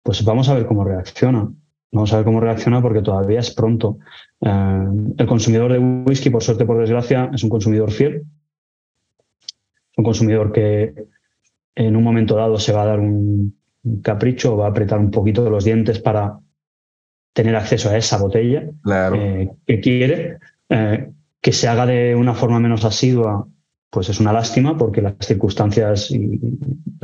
[0.04, 1.50] pues vamos a ver cómo reacciona.
[1.92, 3.98] Vamos a ver cómo reacciona porque todavía es pronto.
[4.42, 4.86] Eh,
[5.18, 8.24] el consumidor de whisky, por suerte, por desgracia, es un consumidor fiel.
[9.98, 10.94] Un consumidor que
[11.76, 13.56] en un momento dado se va a dar un
[14.04, 16.40] capricho, va a apretar un poquito los dientes para
[17.34, 18.70] tener acceso a esa botella
[19.16, 20.40] eh, que quiere.
[20.70, 23.48] Eh, que se haga de una forma menos asidua,
[23.90, 26.12] pues es una lástima porque las circunstancias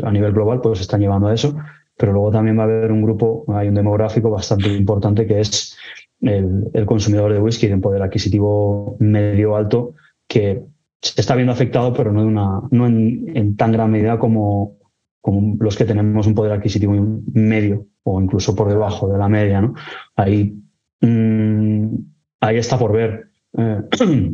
[0.04, 1.56] a nivel global pues están llevando a eso
[1.98, 5.78] pero luego también va a haber un grupo, hay un demográfico bastante importante que es
[6.22, 9.94] el, consumidor de whisky de poder adquisitivo medio alto
[10.28, 10.64] que
[11.02, 14.78] se está viendo afectado, pero no, de una, no en, tan gran medida como,
[15.22, 16.94] como los que tenemos un poder adquisitivo
[17.34, 19.62] medio o incluso por debajo de la media.
[19.62, 19.76] ¿no?
[20.16, 20.58] Ahí,
[21.02, 21.96] mm,
[22.42, 23.30] ahí está por ver.
[23.58, 23.82] Eh,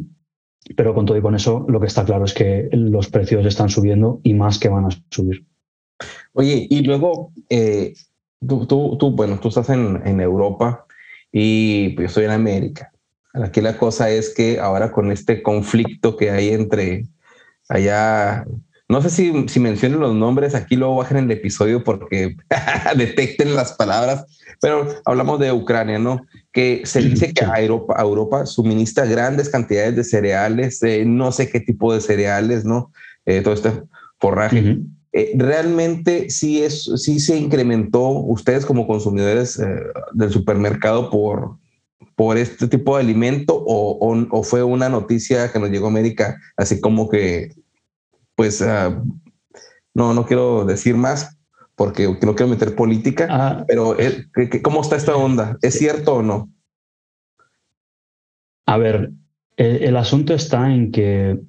[0.75, 3.69] pero con todo y con eso, lo que está claro es que los precios están
[3.69, 5.45] subiendo y más que van a subir.
[6.33, 7.93] Oye, y luego, eh,
[8.47, 10.85] tú, tú, bueno, tú estás en, en Europa
[11.31, 12.91] y yo estoy en América.
[13.33, 17.05] Aquí la cosa es que ahora con este conflicto que hay entre
[17.69, 18.45] allá,
[18.89, 22.35] no sé si, si mencionen los nombres, aquí luego bajen el episodio porque
[22.97, 24.25] detecten las palabras,
[24.59, 26.25] pero hablamos de Ucrania, ¿no?
[26.51, 31.61] Que se dice que a Europa, Europa suministra grandes cantidades de cereales, no sé qué
[31.61, 32.91] tipo de cereales, ¿no?
[33.25, 33.71] Eh, todo este
[34.19, 34.77] forraje.
[35.13, 39.65] Eh, realmente sí, es, sí se incrementó ustedes como consumidores eh,
[40.13, 41.57] del supermercado por,
[42.15, 43.97] por este tipo de alimento o,
[44.31, 47.53] o, fue una noticia que nos llegó a América así como que,
[48.35, 49.03] pues, ah,
[49.93, 51.37] no, no quiero decir más
[51.75, 53.65] porque no quiero meter política, ah.
[53.67, 53.97] pero
[54.61, 55.57] ¿cómo está esta onda?
[55.61, 56.49] ¿Es cierto o no?
[58.65, 59.11] A ver,
[59.57, 61.39] el asunto está en que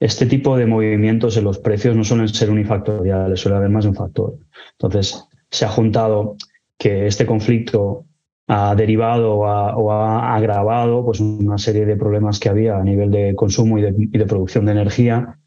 [0.00, 3.90] este tipo de movimientos en los precios no suelen ser unifactoriales, suele haber más de
[3.90, 4.38] un factor.
[4.72, 6.36] Entonces, se ha juntado
[6.78, 8.04] que este conflicto
[8.46, 13.34] ha derivado o ha, agravado pues, una serie de problemas que había a nivel de
[13.34, 15.38] consumo y de, producción de energía,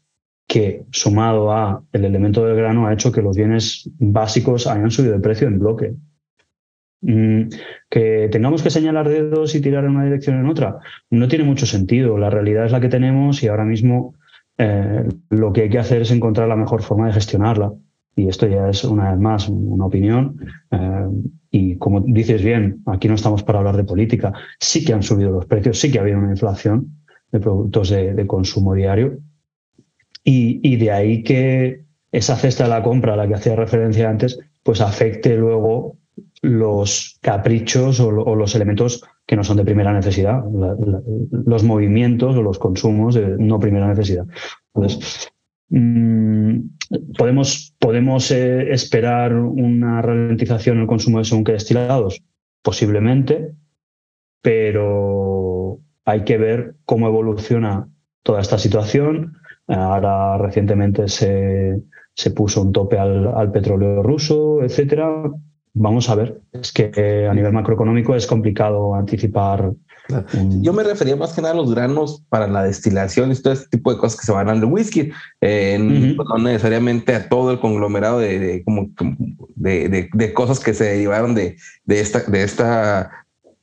[0.46, 5.14] que sumado a el elemento del grano ha hecho que los bienes básicos hayan subido
[5.14, 5.94] de precio en bloque.
[7.00, 7.50] Mm,
[7.88, 10.78] que tengamos que señalar dedos y tirar en una dirección o en otra,
[11.10, 12.18] no tiene mucho sentido.
[12.18, 14.14] La realidad es la que tenemos y ahora mismo
[14.58, 17.72] eh, lo que hay que hacer es encontrar la mejor forma de gestionarla.
[18.16, 20.36] Y esto ya es una vez más una opinión.
[20.72, 21.08] Eh,
[21.50, 24.32] y como dices bien, aquí no estamos para hablar de política.
[24.58, 26.98] Sí que han subido los precios, sí que ha habido una inflación
[27.30, 29.18] de productos de, consumo diario.
[30.24, 34.38] Y, de ahí que esa cesta de la compra a la que hacía referencia antes,
[34.62, 35.96] pues afecte luego
[36.42, 40.42] los caprichos o, los elementos que no son de primera necesidad,
[41.30, 44.26] los movimientos o los consumos de no primera necesidad.
[45.70, 46.60] Mm,
[47.18, 52.22] ¿podemos, podemos eh, esperar una ralentización en el consumo de según que destilados?
[52.62, 53.54] Posiblemente,
[54.40, 57.88] pero hay que ver cómo evoluciona
[58.22, 59.36] toda esta situación.
[59.66, 61.82] Ahora recientemente se,
[62.14, 65.30] se puso un tope al, al petróleo ruso, etcétera
[65.78, 66.40] vamos a ver.
[66.52, 69.72] Es que a nivel macroeconómico es complicado anticipar.
[70.62, 73.68] Yo me refería más que nada a los granos para la destilación y todo este
[73.68, 78.18] tipo de cosas que se van al whisky, pues, no necesariamente a todo el conglomerado
[78.18, 78.88] de, como,
[79.54, 83.10] de, de, cosas que se derivaron de, de, esta, de esta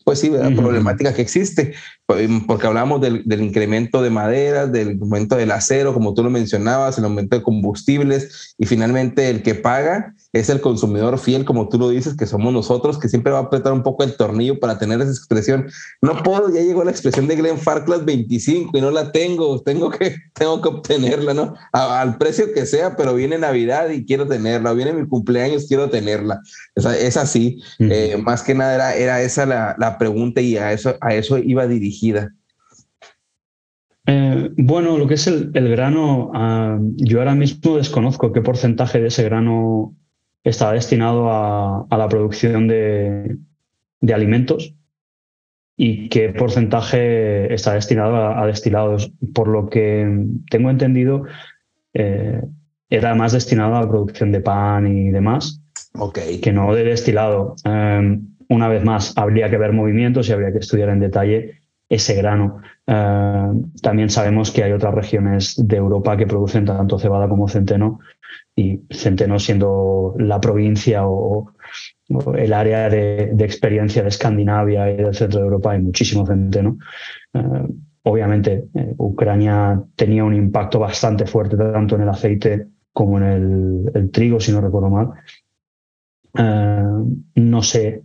[0.04, 1.74] pues sí, la problemática que existe,
[2.06, 7.00] porque hablamos del, del, incremento de madera, del incremento del acero, como tú lo mencionabas,
[7.00, 11.80] el aumento de combustibles y finalmente el que paga es el consumidor fiel, como tú
[11.80, 14.78] lo dices, que somos nosotros, que siempre va a apretar un poco el tornillo para
[14.78, 15.68] tener esa expresión.
[16.02, 19.90] No puedo, ya llegó la expresión de Glenn Farclas 25 y no la tengo, tengo
[19.90, 21.54] que, tengo que obtenerla, ¿no?
[21.72, 26.42] al precio que sea, pero viene Navidad y quiero tenerla, viene mi cumpleaños, quiero tenerla.
[26.76, 30.98] Es, así, eh, más que nada era, era esa la, la, pregunta y a eso,
[31.00, 32.34] a eso iba dirigida.
[34.06, 39.00] Eh, bueno, lo que es el, el grano, ah, yo ahora mismo desconozco qué porcentaje
[39.00, 39.96] de ese grano
[40.46, 43.38] está destinado a, la producción de,
[44.14, 44.74] alimentos
[45.76, 49.12] y qué porcentaje está destinado a, destilados.
[49.34, 50.08] Por lo que
[50.50, 51.26] tengo entendido,
[51.94, 52.42] eh,
[52.90, 55.62] era más destinado a la producción de pan y demás,
[56.42, 57.56] que no de destilado.
[57.66, 61.60] Eh, una vez más, habría que ver movimientos y habría que estudiar en detalle
[61.90, 62.62] ese grano.
[62.88, 68.00] Eh, también sabemos que hay otras regiones de Europa que producen tanto cebada como centeno
[68.56, 71.52] y Centeno siendo la provincia o,
[72.38, 76.78] el área de, experiencia de Escandinavia y del centro de Europa hay muchísimo centeno.
[77.34, 77.68] Eh,
[78.04, 84.12] obviamente, eh, Ucrania tenía un impacto bastante fuerte tanto en el aceite como en el,
[84.12, 85.10] trigo, si no recuerdo mal.
[87.36, 88.04] no sé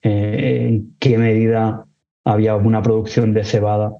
[0.00, 1.85] en qué medida
[2.26, 3.92] había una producción de cebada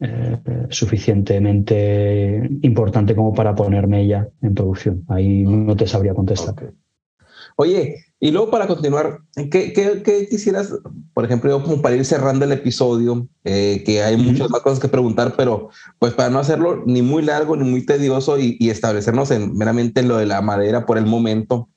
[0.00, 0.38] eh,
[0.70, 5.04] suficientemente importante como para ponerme ya en producción.
[5.08, 6.54] Ahí no te sabría contestar.
[7.56, 9.18] Oye, y luego para continuar,
[9.50, 10.72] ¿qué, qué, quisieras,
[11.12, 14.78] por ejemplo, yo como para ir cerrando el episodio, eh, que hay muchas más cosas
[14.78, 19.32] que preguntar, pero pues para no hacerlo ni muy largo ni muy tedioso y, establecernos
[19.32, 21.68] en meramente lo de la madera por el momento,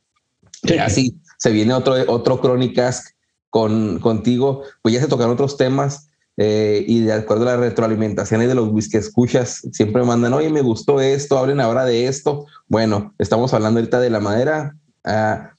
[0.63, 0.77] sí.
[0.77, 3.10] así se viene otro, otro crónicas
[3.51, 6.07] con, contigo, pues ya se tocan otros temas.
[6.37, 10.49] Eh, y de acuerdo a la retroalimentación y de los whisky escuchas, siempre mandan, oye,
[10.49, 12.47] me gustó esto, hablen ahora de esto.
[12.67, 14.75] Bueno, estamos hablando ahorita de la madera.
[15.03, 15.51] Ah,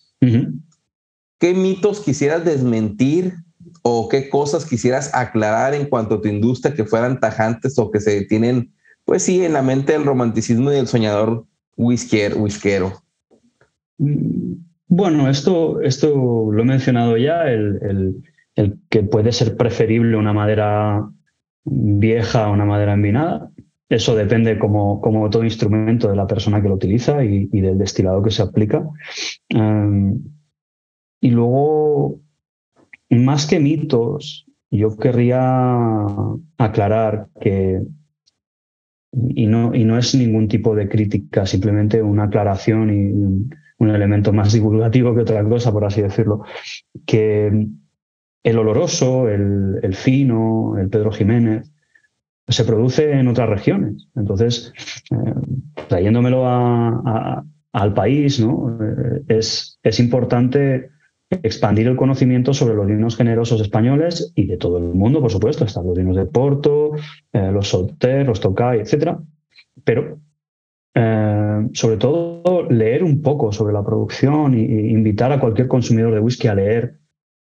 [1.39, 3.35] ¿Qué mitos quisieras desmentir
[3.83, 8.01] o qué cosas quisieras aclarar en cuanto a tu industria que fueran tajantes o que
[8.01, 8.73] se tienen,
[9.05, 11.45] pues sí, en la mente del romanticismo y del soñador
[11.77, 13.03] whiskero?
[13.99, 14.55] Mm,
[14.95, 18.23] bueno, esto, esto lo he mencionado ya, el,
[18.91, 21.09] que puede ser preferible una madera
[21.65, 23.51] vieja a una madera envinada.
[23.89, 28.23] Eso depende como, como todo instrumento de la persona que lo utiliza y, del destilado
[28.23, 28.87] que se aplica.
[29.49, 30.23] Em,
[31.23, 32.21] y luego,
[33.09, 35.41] más que mitos, yo querría
[36.59, 37.81] aclarar que,
[39.11, 44.33] y no, y no es ningún tipo de crítica, simplemente una aclaración y un, elemento
[44.33, 46.45] más divulgativo que otra cosa, por así decirlo,
[47.07, 47.69] que
[48.45, 51.71] el oloroso, el, fino, el Pedro Jiménez,
[52.49, 54.09] se produce en otras regiones.
[54.17, 54.73] Entonces,
[55.11, 55.35] eh,
[55.89, 58.79] trayéndomelo al país, ¿no?
[58.81, 60.91] Eh, es, es importante
[61.43, 65.65] expandir el conocimiento sobre los vinos generosos españoles y de todo el mundo, por supuesto.
[65.65, 66.93] Están los vinos de Porto,
[67.33, 69.17] eh, los Sauter, los Tocay, etc.
[69.85, 70.19] Pero
[70.95, 76.21] eh, sobre todo leer un poco sobre la producción e invitar a cualquier consumidor de
[76.21, 76.99] whisky a leer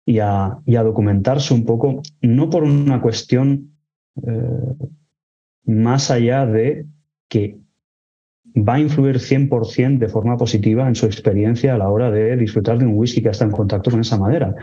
[0.06, 3.72] y a, documentarse un poco, no por una cuestión
[4.26, 4.88] eh,
[5.66, 6.86] más allá de
[7.28, 7.58] que
[8.58, 12.78] va a influir 100% de forma positiva en su experiencia a la hora de disfrutar
[12.78, 14.56] de un whisky que está en contacto con esa madera.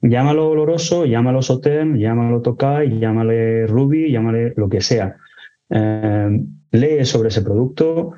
[0.00, 5.16] Llámalo oloroso, llámalo Sotem, llámalo Tokai, llámale Ruby, llámale lo que sea.
[5.70, 8.12] Eh, lee sobre ese producto,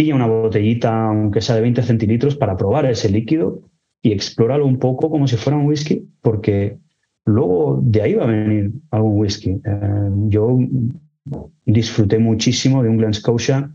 [0.00, 3.60] pilla una botellita, aunque sea de 20 centilitros, para probar ese líquido
[4.00, 6.78] y explóralo un poco como si fuera un whisky, porque
[7.26, 9.60] luego de ahí va a venir algún whisky.
[9.62, 10.58] Eh, yo
[11.66, 13.74] disfruté muchísimo de un Glen Scotia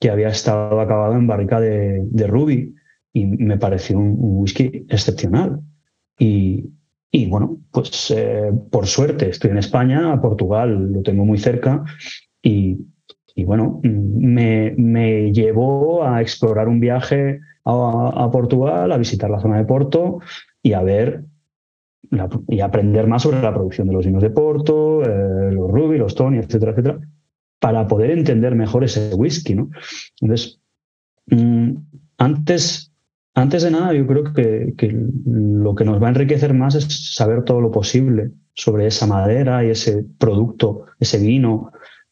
[0.00, 2.74] que había estado acabado en barrica de, Ruby
[3.12, 5.60] y me pareció un, whisky excepcional.
[6.18, 6.68] Y,
[7.28, 11.84] bueno, pues eh, por suerte estoy en España, a Portugal lo tengo muy cerca
[12.42, 12.76] y,
[13.44, 19.64] bueno, me, me, llevó a explorar un viaje a, Portugal, a visitar la zona de
[19.64, 20.20] Porto
[20.62, 21.24] y a ver
[22.48, 26.14] y aprender más sobre la producción de los vinos de Porto, eh, los Ruby, los
[26.14, 27.00] Tony, etcétera, etcétera
[27.60, 29.70] para poder entender mejor ese whisky, ¿no?
[30.20, 30.58] Entonces,
[31.26, 31.72] mm,
[32.18, 32.92] antes,
[33.34, 34.74] antes de nada, yo creo que,
[35.26, 39.64] lo que nos va a enriquecer más es saber todo lo posible sobre esa madera
[39.64, 41.70] y ese producto, ese vino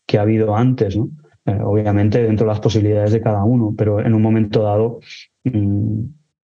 [0.08, 1.10] que ha habido antes, ¿no?
[1.44, 5.00] Eh, obviamente dentro de las posibilidades de cada uno, pero en un momento dado
[5.44, 6.00] mm,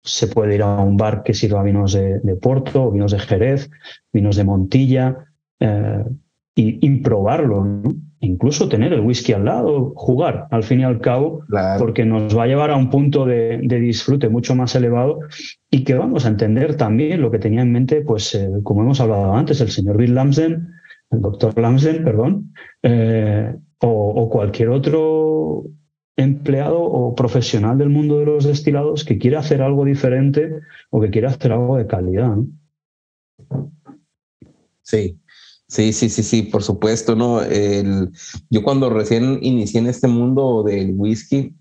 [0.04, 3.70] se puede ir a un bar que sirva vinos de, Porto, vinos de Jerez,
[4.14, 5.26] vinos de Montilla,
[5.60, 6.06] eh,
[6.56, 7.66] y, probarlo,
[8.20, 11.46] incluso tener el whisky al lado, jugar al fin y al cabo,
[11.78, 15.20] porque nos va a llevar a un punto de, disfrute mucho más elevado
[15.72, 19.00] y que vamos a entender también lo que tenía en mente, pues eh, como hemos
[19.00, 20.74] hablado antes, el señor Bill Lamsen,
[21.12, 22.54] el doctor Lamsen, perdón,
[22.84, 25.66] eh, o, cualquier otro
[26.16, 31.10] empleado o profesional del mundo de los destilados que quiera hacer algo diferente o que
[31.10, 32.36] quiera hacer algo de calidad.
[34.82, 35.20] Sí,
[35.70, 37.44] Sí, sí, sí, sí, por supuesto, ¿no?
[37.44, 38.10] El,
[38.50, 41.56] yo cuando recién inicié en este mundo del whisky,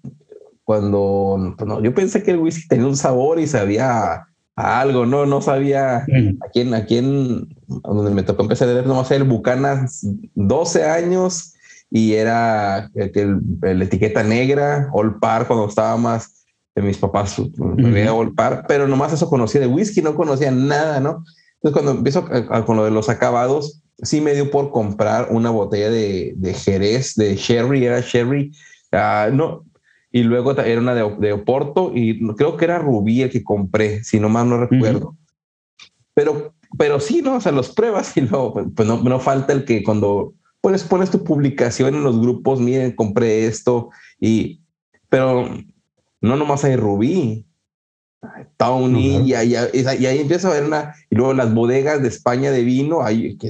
[0.65, 4.27] cuando no, yo pensé que el whisky tenía un sabor y sabía
[4.59, 5.25] a algo, ¿no?
[5.25, 10.05] No sabía a quién, a quién, donde me tocó empezar a leer nomás el Bucanas
[10.35, 11.55] 12 años
[11.91, 16.45] y era el, la etiqueta negra, All Par, cuando estaba más
[16.75, 17.53] de mis papás, uh
[18.13, 21.23] All Par, pero nomás eso conocía de whisky, no conocía nada, ¿no?
[21.55, 22.29] Entonces cuando empiezo
[22.67, 27.15] con lo de los acabados, sí me dio por comprar una botella de, de Jerez,
[27.15, 28.51] de Sherry, era Sherry,
[28.93, 29.65] uh, no,
[30.11, 34.03] y luego era una de, de, Oporto y creo que era Rubí el que compré,
[34.05, 35.17] si no mal no recuerdo.
[36.15, 37.37] Pero, pero sí, ¿no?
[37.37, 40.85] O sea, los pruebas y luego, pues, pues no, no falta el que cuando pones,
[40.85, 44.63] pones tu publicación en los grupos, miren, compré esto y,
[45.09, 45.49] pero
[46.21, 47.45] no nomás hay Rubí,
[48.57, 49.55] Tony, y, ahí,
[50.19, 53.49] empieza a ver una, y luego las bodegas de España de vino, ahí que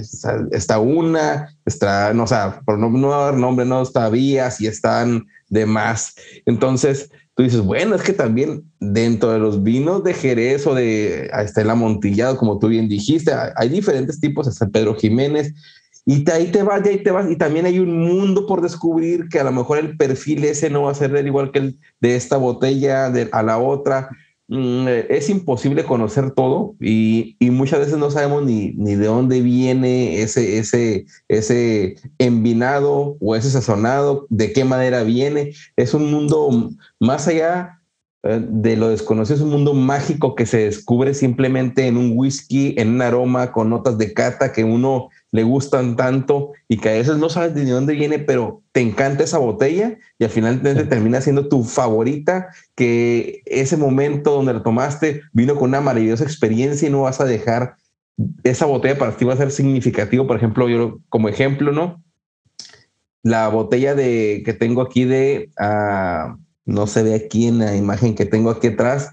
[0.51, 4.67] está, una, está, no, o sea, por no, no dar nombre, no está Vías y
[4.67, 6.15] están demás.
[6.47, 11.31] Entonces, tú dices, bueno, es que también dentro de los vinos de Jerez o de
[11.45, 15.55] está el amontillado, como tú bien dijiste, hay, diferentes tipos, hasta Pedro Jiménez,
[16.05, 19.29] y ahí te vas, y ahí te vas, y también hay un mundo por descubrir
[19.29, 22.17] que a lo mejor el perfil ese no va a ser igual que el de
[22.17, 24.09] esta botella de, a la otra,
[24.51, 30.59] es imposible conocer todo y, muchas veces no sabemos ni, ni, de dónde viene ese,
[30.59, 35.53] ese, ese envinado o ese sazonado, de qué manera viene.
[35.77, 37.81] Es un mundo más allá
[38.23, 42.75] eh, de lo desconocido, es un mundo mágico que se descubre simplemente en un whisky,
[42.79, 46.93] en un aroma con notas de cata que uno le gustan tanto y que a
[46.93, 51.20] veces no sabes de dónde viene, pero te encanta esa botella y al final termina
[51.20, 56.91] siendo tu favorita, que ese momento donde la tomaste vino con una maravillosa experiencia y
[56.91, 57.76] no vas a dejar
[58.43, 60.26] esa botella para ti va a ser significativo.
[60.26, 62.03] Por ejemplo, yo como ejemplo, ¿no?
[63.22, 68.14] La botella de que tengo aquí de, uh, no se ve aquí en la imagen
[68.14, 69.12] que tengo aquí atrás,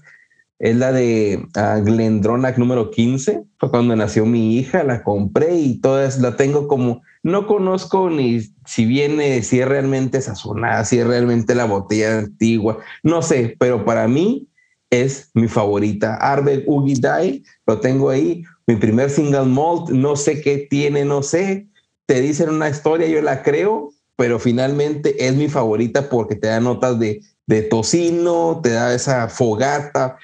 [0.58, 3.42] es la de uh, Glendronach número 15.
[3.58, 8.40] Fue cuando nació mi hija, la compré y todas la tengo como, no conozco ni
[8.64, 13.84] si viene, si es realmente sazonada, si es realmente la botella antigua, no sé, pero
[13.84, 14.48] para mí
[14.90, 16.16] es mi favorita.
[16.16, 21.22] Arbel Ugi Dai, lo tengo ahí, mi primer single malt, no sé qué tiene, no
[21.22, 21.68] sé.
[22.06, 26.60] Te dicen una historia, yo la creo, pero finalmente es mi favorita porque te da
[26.60, 30.16] notas de, de tocino, te da esa fogata,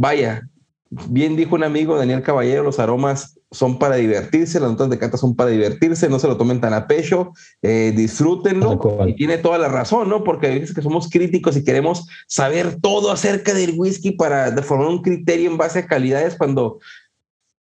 [0.00, 0.48] vaya,
[0.88, 5.18] bien dijo un amigo, Daniel Caballero, los aromas son para divertirse, las notas de cata
[5.18, 8.80] son para divertirse, no se lo tomen tan a pecho, eh, disfrútenlo.
[9.06, 10.24] Y tiene toda la razón, ¿no?
[10.24, 15.02] Porque dices que somos críticos y queremos saber todo acerca del whisky para formar un
[15.02, 16.78] criterio en base a calidades cuando,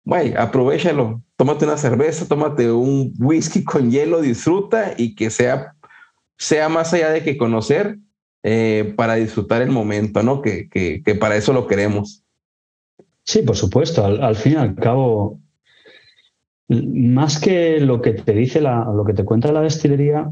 [0.05, 5.75] vaya, aprovechalo, tómate una cerveza, tómate un whisky con hielo, disfruta y que sea,
[6.37, 7.97] sea más allá de que conocer,
[8.43, 10.41] eh, para disfrutar el momento, ¿no?
[10.43, 12.25] Que, que, para eso lo queremos.
[13.25, 14.05] Sí, por supuesto.
[14.05, 15.41] Al, fin y al cabo,
[16.69, 20.31] más que lo que te dice la, lo que te cuenta la destilería,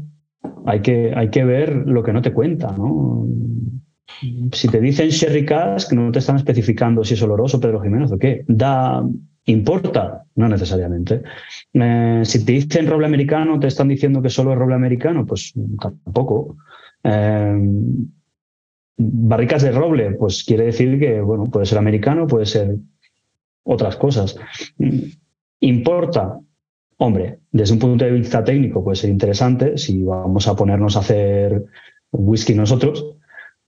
[0.65, 3.27] hay que, hay que ver lo que no te cuenta, ¿no?
[4.51, 8.17] Si te dicen Sherry Cask, no te están especificando si es oloroso Pedro Jiménez o
[8.17, 8.43] qué.
[8.47, 9.03] Da,
[9.47, 10.25] ¿Importa?
[10.35, 11.23] No necesariamente.
[11.73, 15.53] Eh, si te dicen roble americano, te están diciendo que solo es roble americano, pues
[15.79, 16.57] tampoco.
[17.07, 18.09] Em,
[18.97, 22.75] barricas de roble, pues quiere decir que, bueno, puede ser americano, puede ser
[23.63, 24.37] otras cosas.
[25.61, 26.37] ¿Importa?
[26.97, 30.99] Hombre, desde un punto de vista técnico puede ser interesante si vamos a ponernos a
[30.99, 31.65] hacer
[32.11, 33.05] whisky nosotros,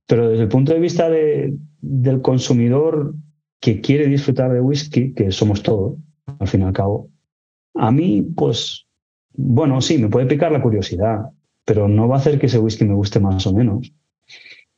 [0.05, 3.13] pero desde el punto de vista del consumidor
[3.61, 5.97] que quiere disfrutar de whisky, que somos todos,
[6.39, 7.09] al fin y al cabo,
[7.75, 8.85] a mí, pues,
[9.33, 11.29] bueno, sí, me puede picar la curiosidad
[11.69, 13.93] pero no va a hacer que ese whisky me guste más o menos.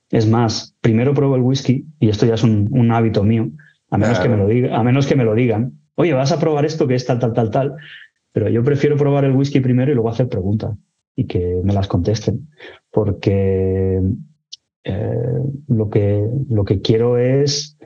[0.10, 3.50] Es más, primero pruebo el whisky, y esto ya es un, hábito mío,
[3.90, 6.40] a menos, que me lo diga, a menos que me lo digan, oye, vas a
[6.42, 7.76] probar esto que es tal, tal, tal, tal,
[8.34, 10.78] pero yo prefiero probar el whisky primero y luego hacer preguntas
[11.16, 12.50] y que me las contesten,
[12.92, 14.02] porque
[14.84, 15.40] eh,
[15.70, 17.78] lo, que, lo que quiero es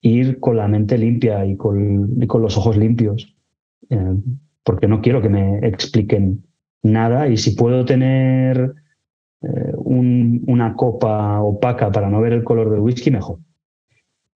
[0.00, 3.36] ir con la mente limpia y con, los ojos limpios,
[3.90, 4.14] eh,
[4.64, 6.45] porque no quiero que me expliquen
[6.82, 8.74] nada y si puedo tener
[9.42, 13.38] eh, una copa opaca para no ver el color del whisky, mejor.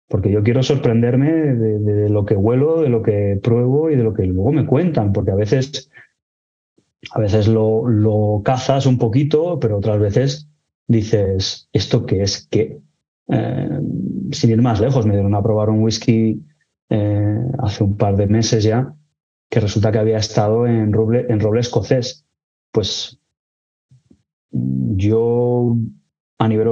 [0.08, 4.14] Porque yo quiero sorprenderme de, lo que huelo, de lo que pruebo y de lo
[4.14, 5.90] que luego me cuentan, porque a veces,
[7.12, 10.48] a veces lo, cazas un poquito, pero otras veces
[10.86, 12.80] dices, ¿esto qué es qué?
[13.28, 13.80] Eh,
[14.32, 16.42] sin ir más lejos, me dieron a probar un whisky
[16.88, 18.94] eh, hace un par de meses ya,
[19.50, 22.27] que resulta que había estado en roble, en roble escocés
[22.72, 23.18] pues
[24.52, 25.76] yo
[26.38, 26.68] a nivel,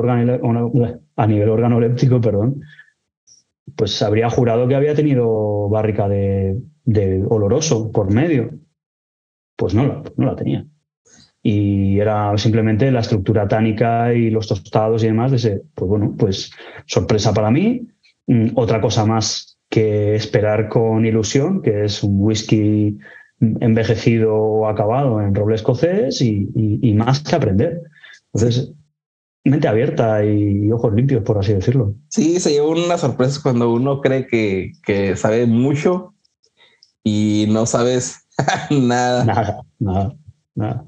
[1.16, 2.60] a nivel organoléptico, perdón,
[3.74, 6.60] pues habría jurado que había tenido barrica de,
[7.28, 8.50] oloroso por medio.
[9.56, 10.66] Pues no la, no la tenía.
[11.42, 16.14] Y era simplemente la estructura tánica y los tostados y demás de ese, pues bueno,
[16.18, 16.50] pues
[16.86, 17.86] sorpresa para mí.
[18.26, 22.98] Mm, otra cosa más que esperar con ilusión, que es un whisky
[23.40, 27.82] envejecido o acabado en roble escocés y, más que aprender.
[28.32, 28.72] Entonces,
[29.44, 31.94] mente abierta y ojos limpios, por así decirlo.
[32.08, 36.14] Sí, se lleva unas sorpresas cuando uno cree que, que sabe mucho
[37.04, 38.26] y no sabes
[38.70, 39.24] nada.
[39.24, 40.16] Nada, nada,
[40.54, 40.84] nada.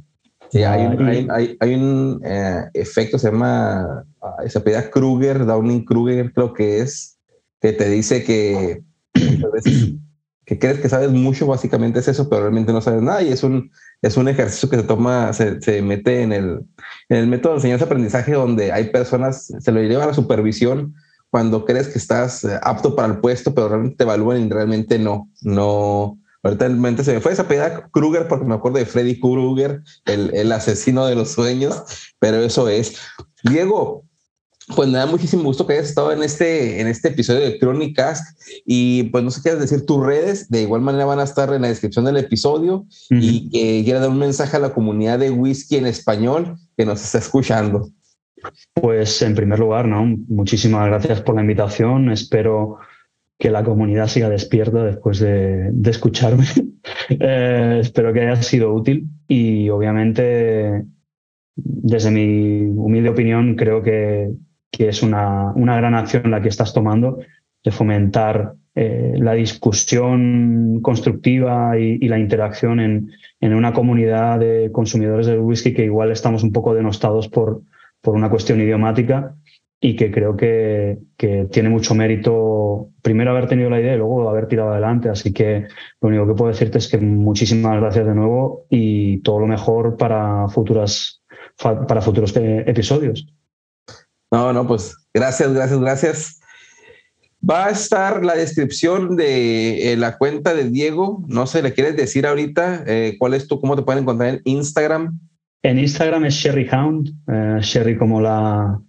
[0.51, 4.07] Sí, hay un, hay, hay, un eh, efecto, se llama,
[4.47, 7.19] se pide Kruger, Downing Kruger, creo que es,
[7.61, 8.83] que te dice que
[10.49, 13.43] que crees que sabes mucho, básicamente es eso, pero realmente no sabes nada y es
[13.43, 13.71] un,
[14.01, 16.65] es un ejercicio que se toma, se, se mete en el,
[17.11, 20.95] en el método de enseñanza-aprendizaje donde hay personas, se lo lleva a la supervisión
[21.29, 24.99] cuando crees que estás eh, apto para el puesto, pero realmente te evalúan y realmente
[24.99, 26.19] no, no.
[26.43, 30.35] Ahorita mente se me fue esa pedida Kruger porque me acuerdo de Freddy Krueger, el,
[30.35, 31.85] el asesino de los sueños,
[32.21, 32.97] pero eso es.
[33.45, 34.08] Diego,
[34.75, 38.37] pues me da muchísimo gusto que hayas estado en este, en este episodio de Crónicas
[38.67, 41.63] y pues no sé qué decir tus redes, de igual manera van a estar en
[41.63, 45.77] la descripción del episodio y que quiera dar un mensaje a la comunidad de whisky
[45.77, 47.91] en español que nos está escuchando.
[48.75, 50.05] Pues en primer lugar, ¿no?
[50.29, 52.11] muchísimas gracias por la invitación.
[52.11, 52.79] Espero
[53.39, 56.45] que la comunidad siga despierta después de, escucharme.
[57.11, 60.85] Eh, espero que haya sido útil y obviamente
[61.55, 64.31] desde mi humilde opinión creo que
[64.71, 67.19] que es una, una gran acción la que estás tomando
[67.65, 73.11] de fomentar eh, la discusión constructiva y, la interacción en,
[73.41, 77.63] en, una comunidad de consumidores del whisky que igual estamos un poco denostados por,
[78.01, 79.35] por una cuestión idiomática
[79.81, 84.29] y que creo que, que, tiene mucho mérito primero haber tenido la idea y luego
[84.29, 85.09] haber tirado adelante.
[85.09, 85.67] Así que
[86.01, 89.97] lo único que puedo decirte es que muchísimas gracias de nuevo y todo lo mejor
[89.97, 91.23] para, futuras,
[91.57, 93.27] para futuros eh, episodios.
[94.31, 96.41] No, no, pues gracias, gracias, gracias.
[97.49, 101.25] Va a estar la descripción de eh, la cuenta de Diego.
[101.29, 104.41] No sé, ¿le quieres decir ahorita eh, cuál es tu, cómo te pueden encontrar en
[104.45, 105.19] Instagram?
[105.63, 108.81] En Instagram es Sherry Hound, eh, Sherry como la,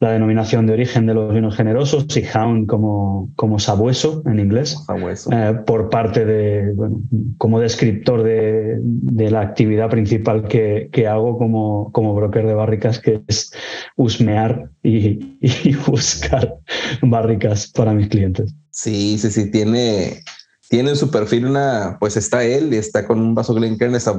[0.00, 4.82] la denominación de origen de los vinos generosos y hound como, como sabueso en inglés,
[5.30, 7.02] eh, por parte de, bueno,
[7.36, 12.98] como descriptor de, de la actividad principal que, que, hago como, como broker de barricas,
[12.98, 13.52] que es
[13.96, 16.56] husmear y, y buscar
[17.02, 18.54] barricas para mis clientes.
[18.70, 20.22] Sí, sí, sí, tiene,
[20.70, 24.16] tiene en su perfil una, pues está él y está con un vaso Glencairn, está,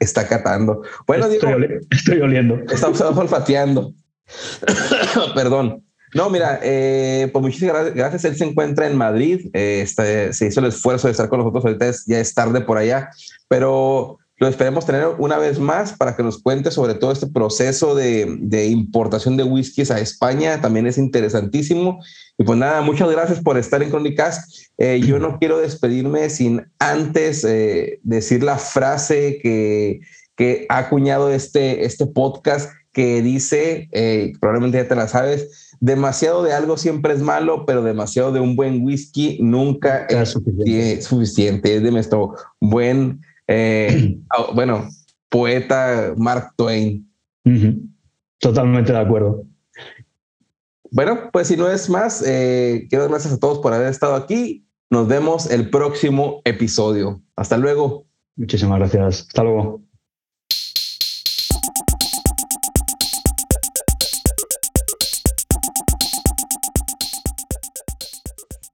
[0.00, 0.80] está, catando.
[1.06, 2.58] Bueno, estoy, estoy oliendo.
[2.72, 3.92] Está olfateando.
[5.34, 5.84] Perdón.
[6.14, 8.24] No, mira, eh, pues muchísimas gracias.
[8.24, 9.48] Él se encuentra en Madrid.
[9.54, 11.64] Eh, se hizo el esfuerzo de estar con nosotros.
[11.64, 13.10] Ahorita ya es tarde por allá,
[13.48, 17.94] pero lo esperemos tener una vez más para que nos cuente sobre todo este proceso
[17.94, 20.60] de, importación de whiskies a España.
[20.60, 22.02] También es interesantísimo.
[22.36, 24.68] Y pues nada, muchas gracias por estar en Crónicas.
[24.76, 27.42] Eh, yo no quiero despedirme sin antes
[28.02, 30.00] decir la frase que,
[30.36, 36.42] que ha acuñado este, este podcast que dice, eh, probablemente ya te la sabes, demasiado
[36.42, 40.30] de algo siempre es malo, pero demasiado de un buen whisky nunca es
[41.04, 41.76] suficiente.
[41.76, 44.18] Es de nuestro buen, eh,
[44.54, 44.88] bueno,
[45.28, 47.10] poeta Mark Twain.
[48.38, 49.44] Totalmente de acuerdo.
[50.90, 54.14] Bueno, pues si no es más, eh, quiero dar gracias a todos por haber estado
[54.14, 54.66] aquí.
[54.90, 57.22] Nos vemos el próximo episodio.
[57.34, 58.06] Hasta luego.
[58.36, 59.26] Muchísimas gracias.
[59.28, 59.91] Hasta luego.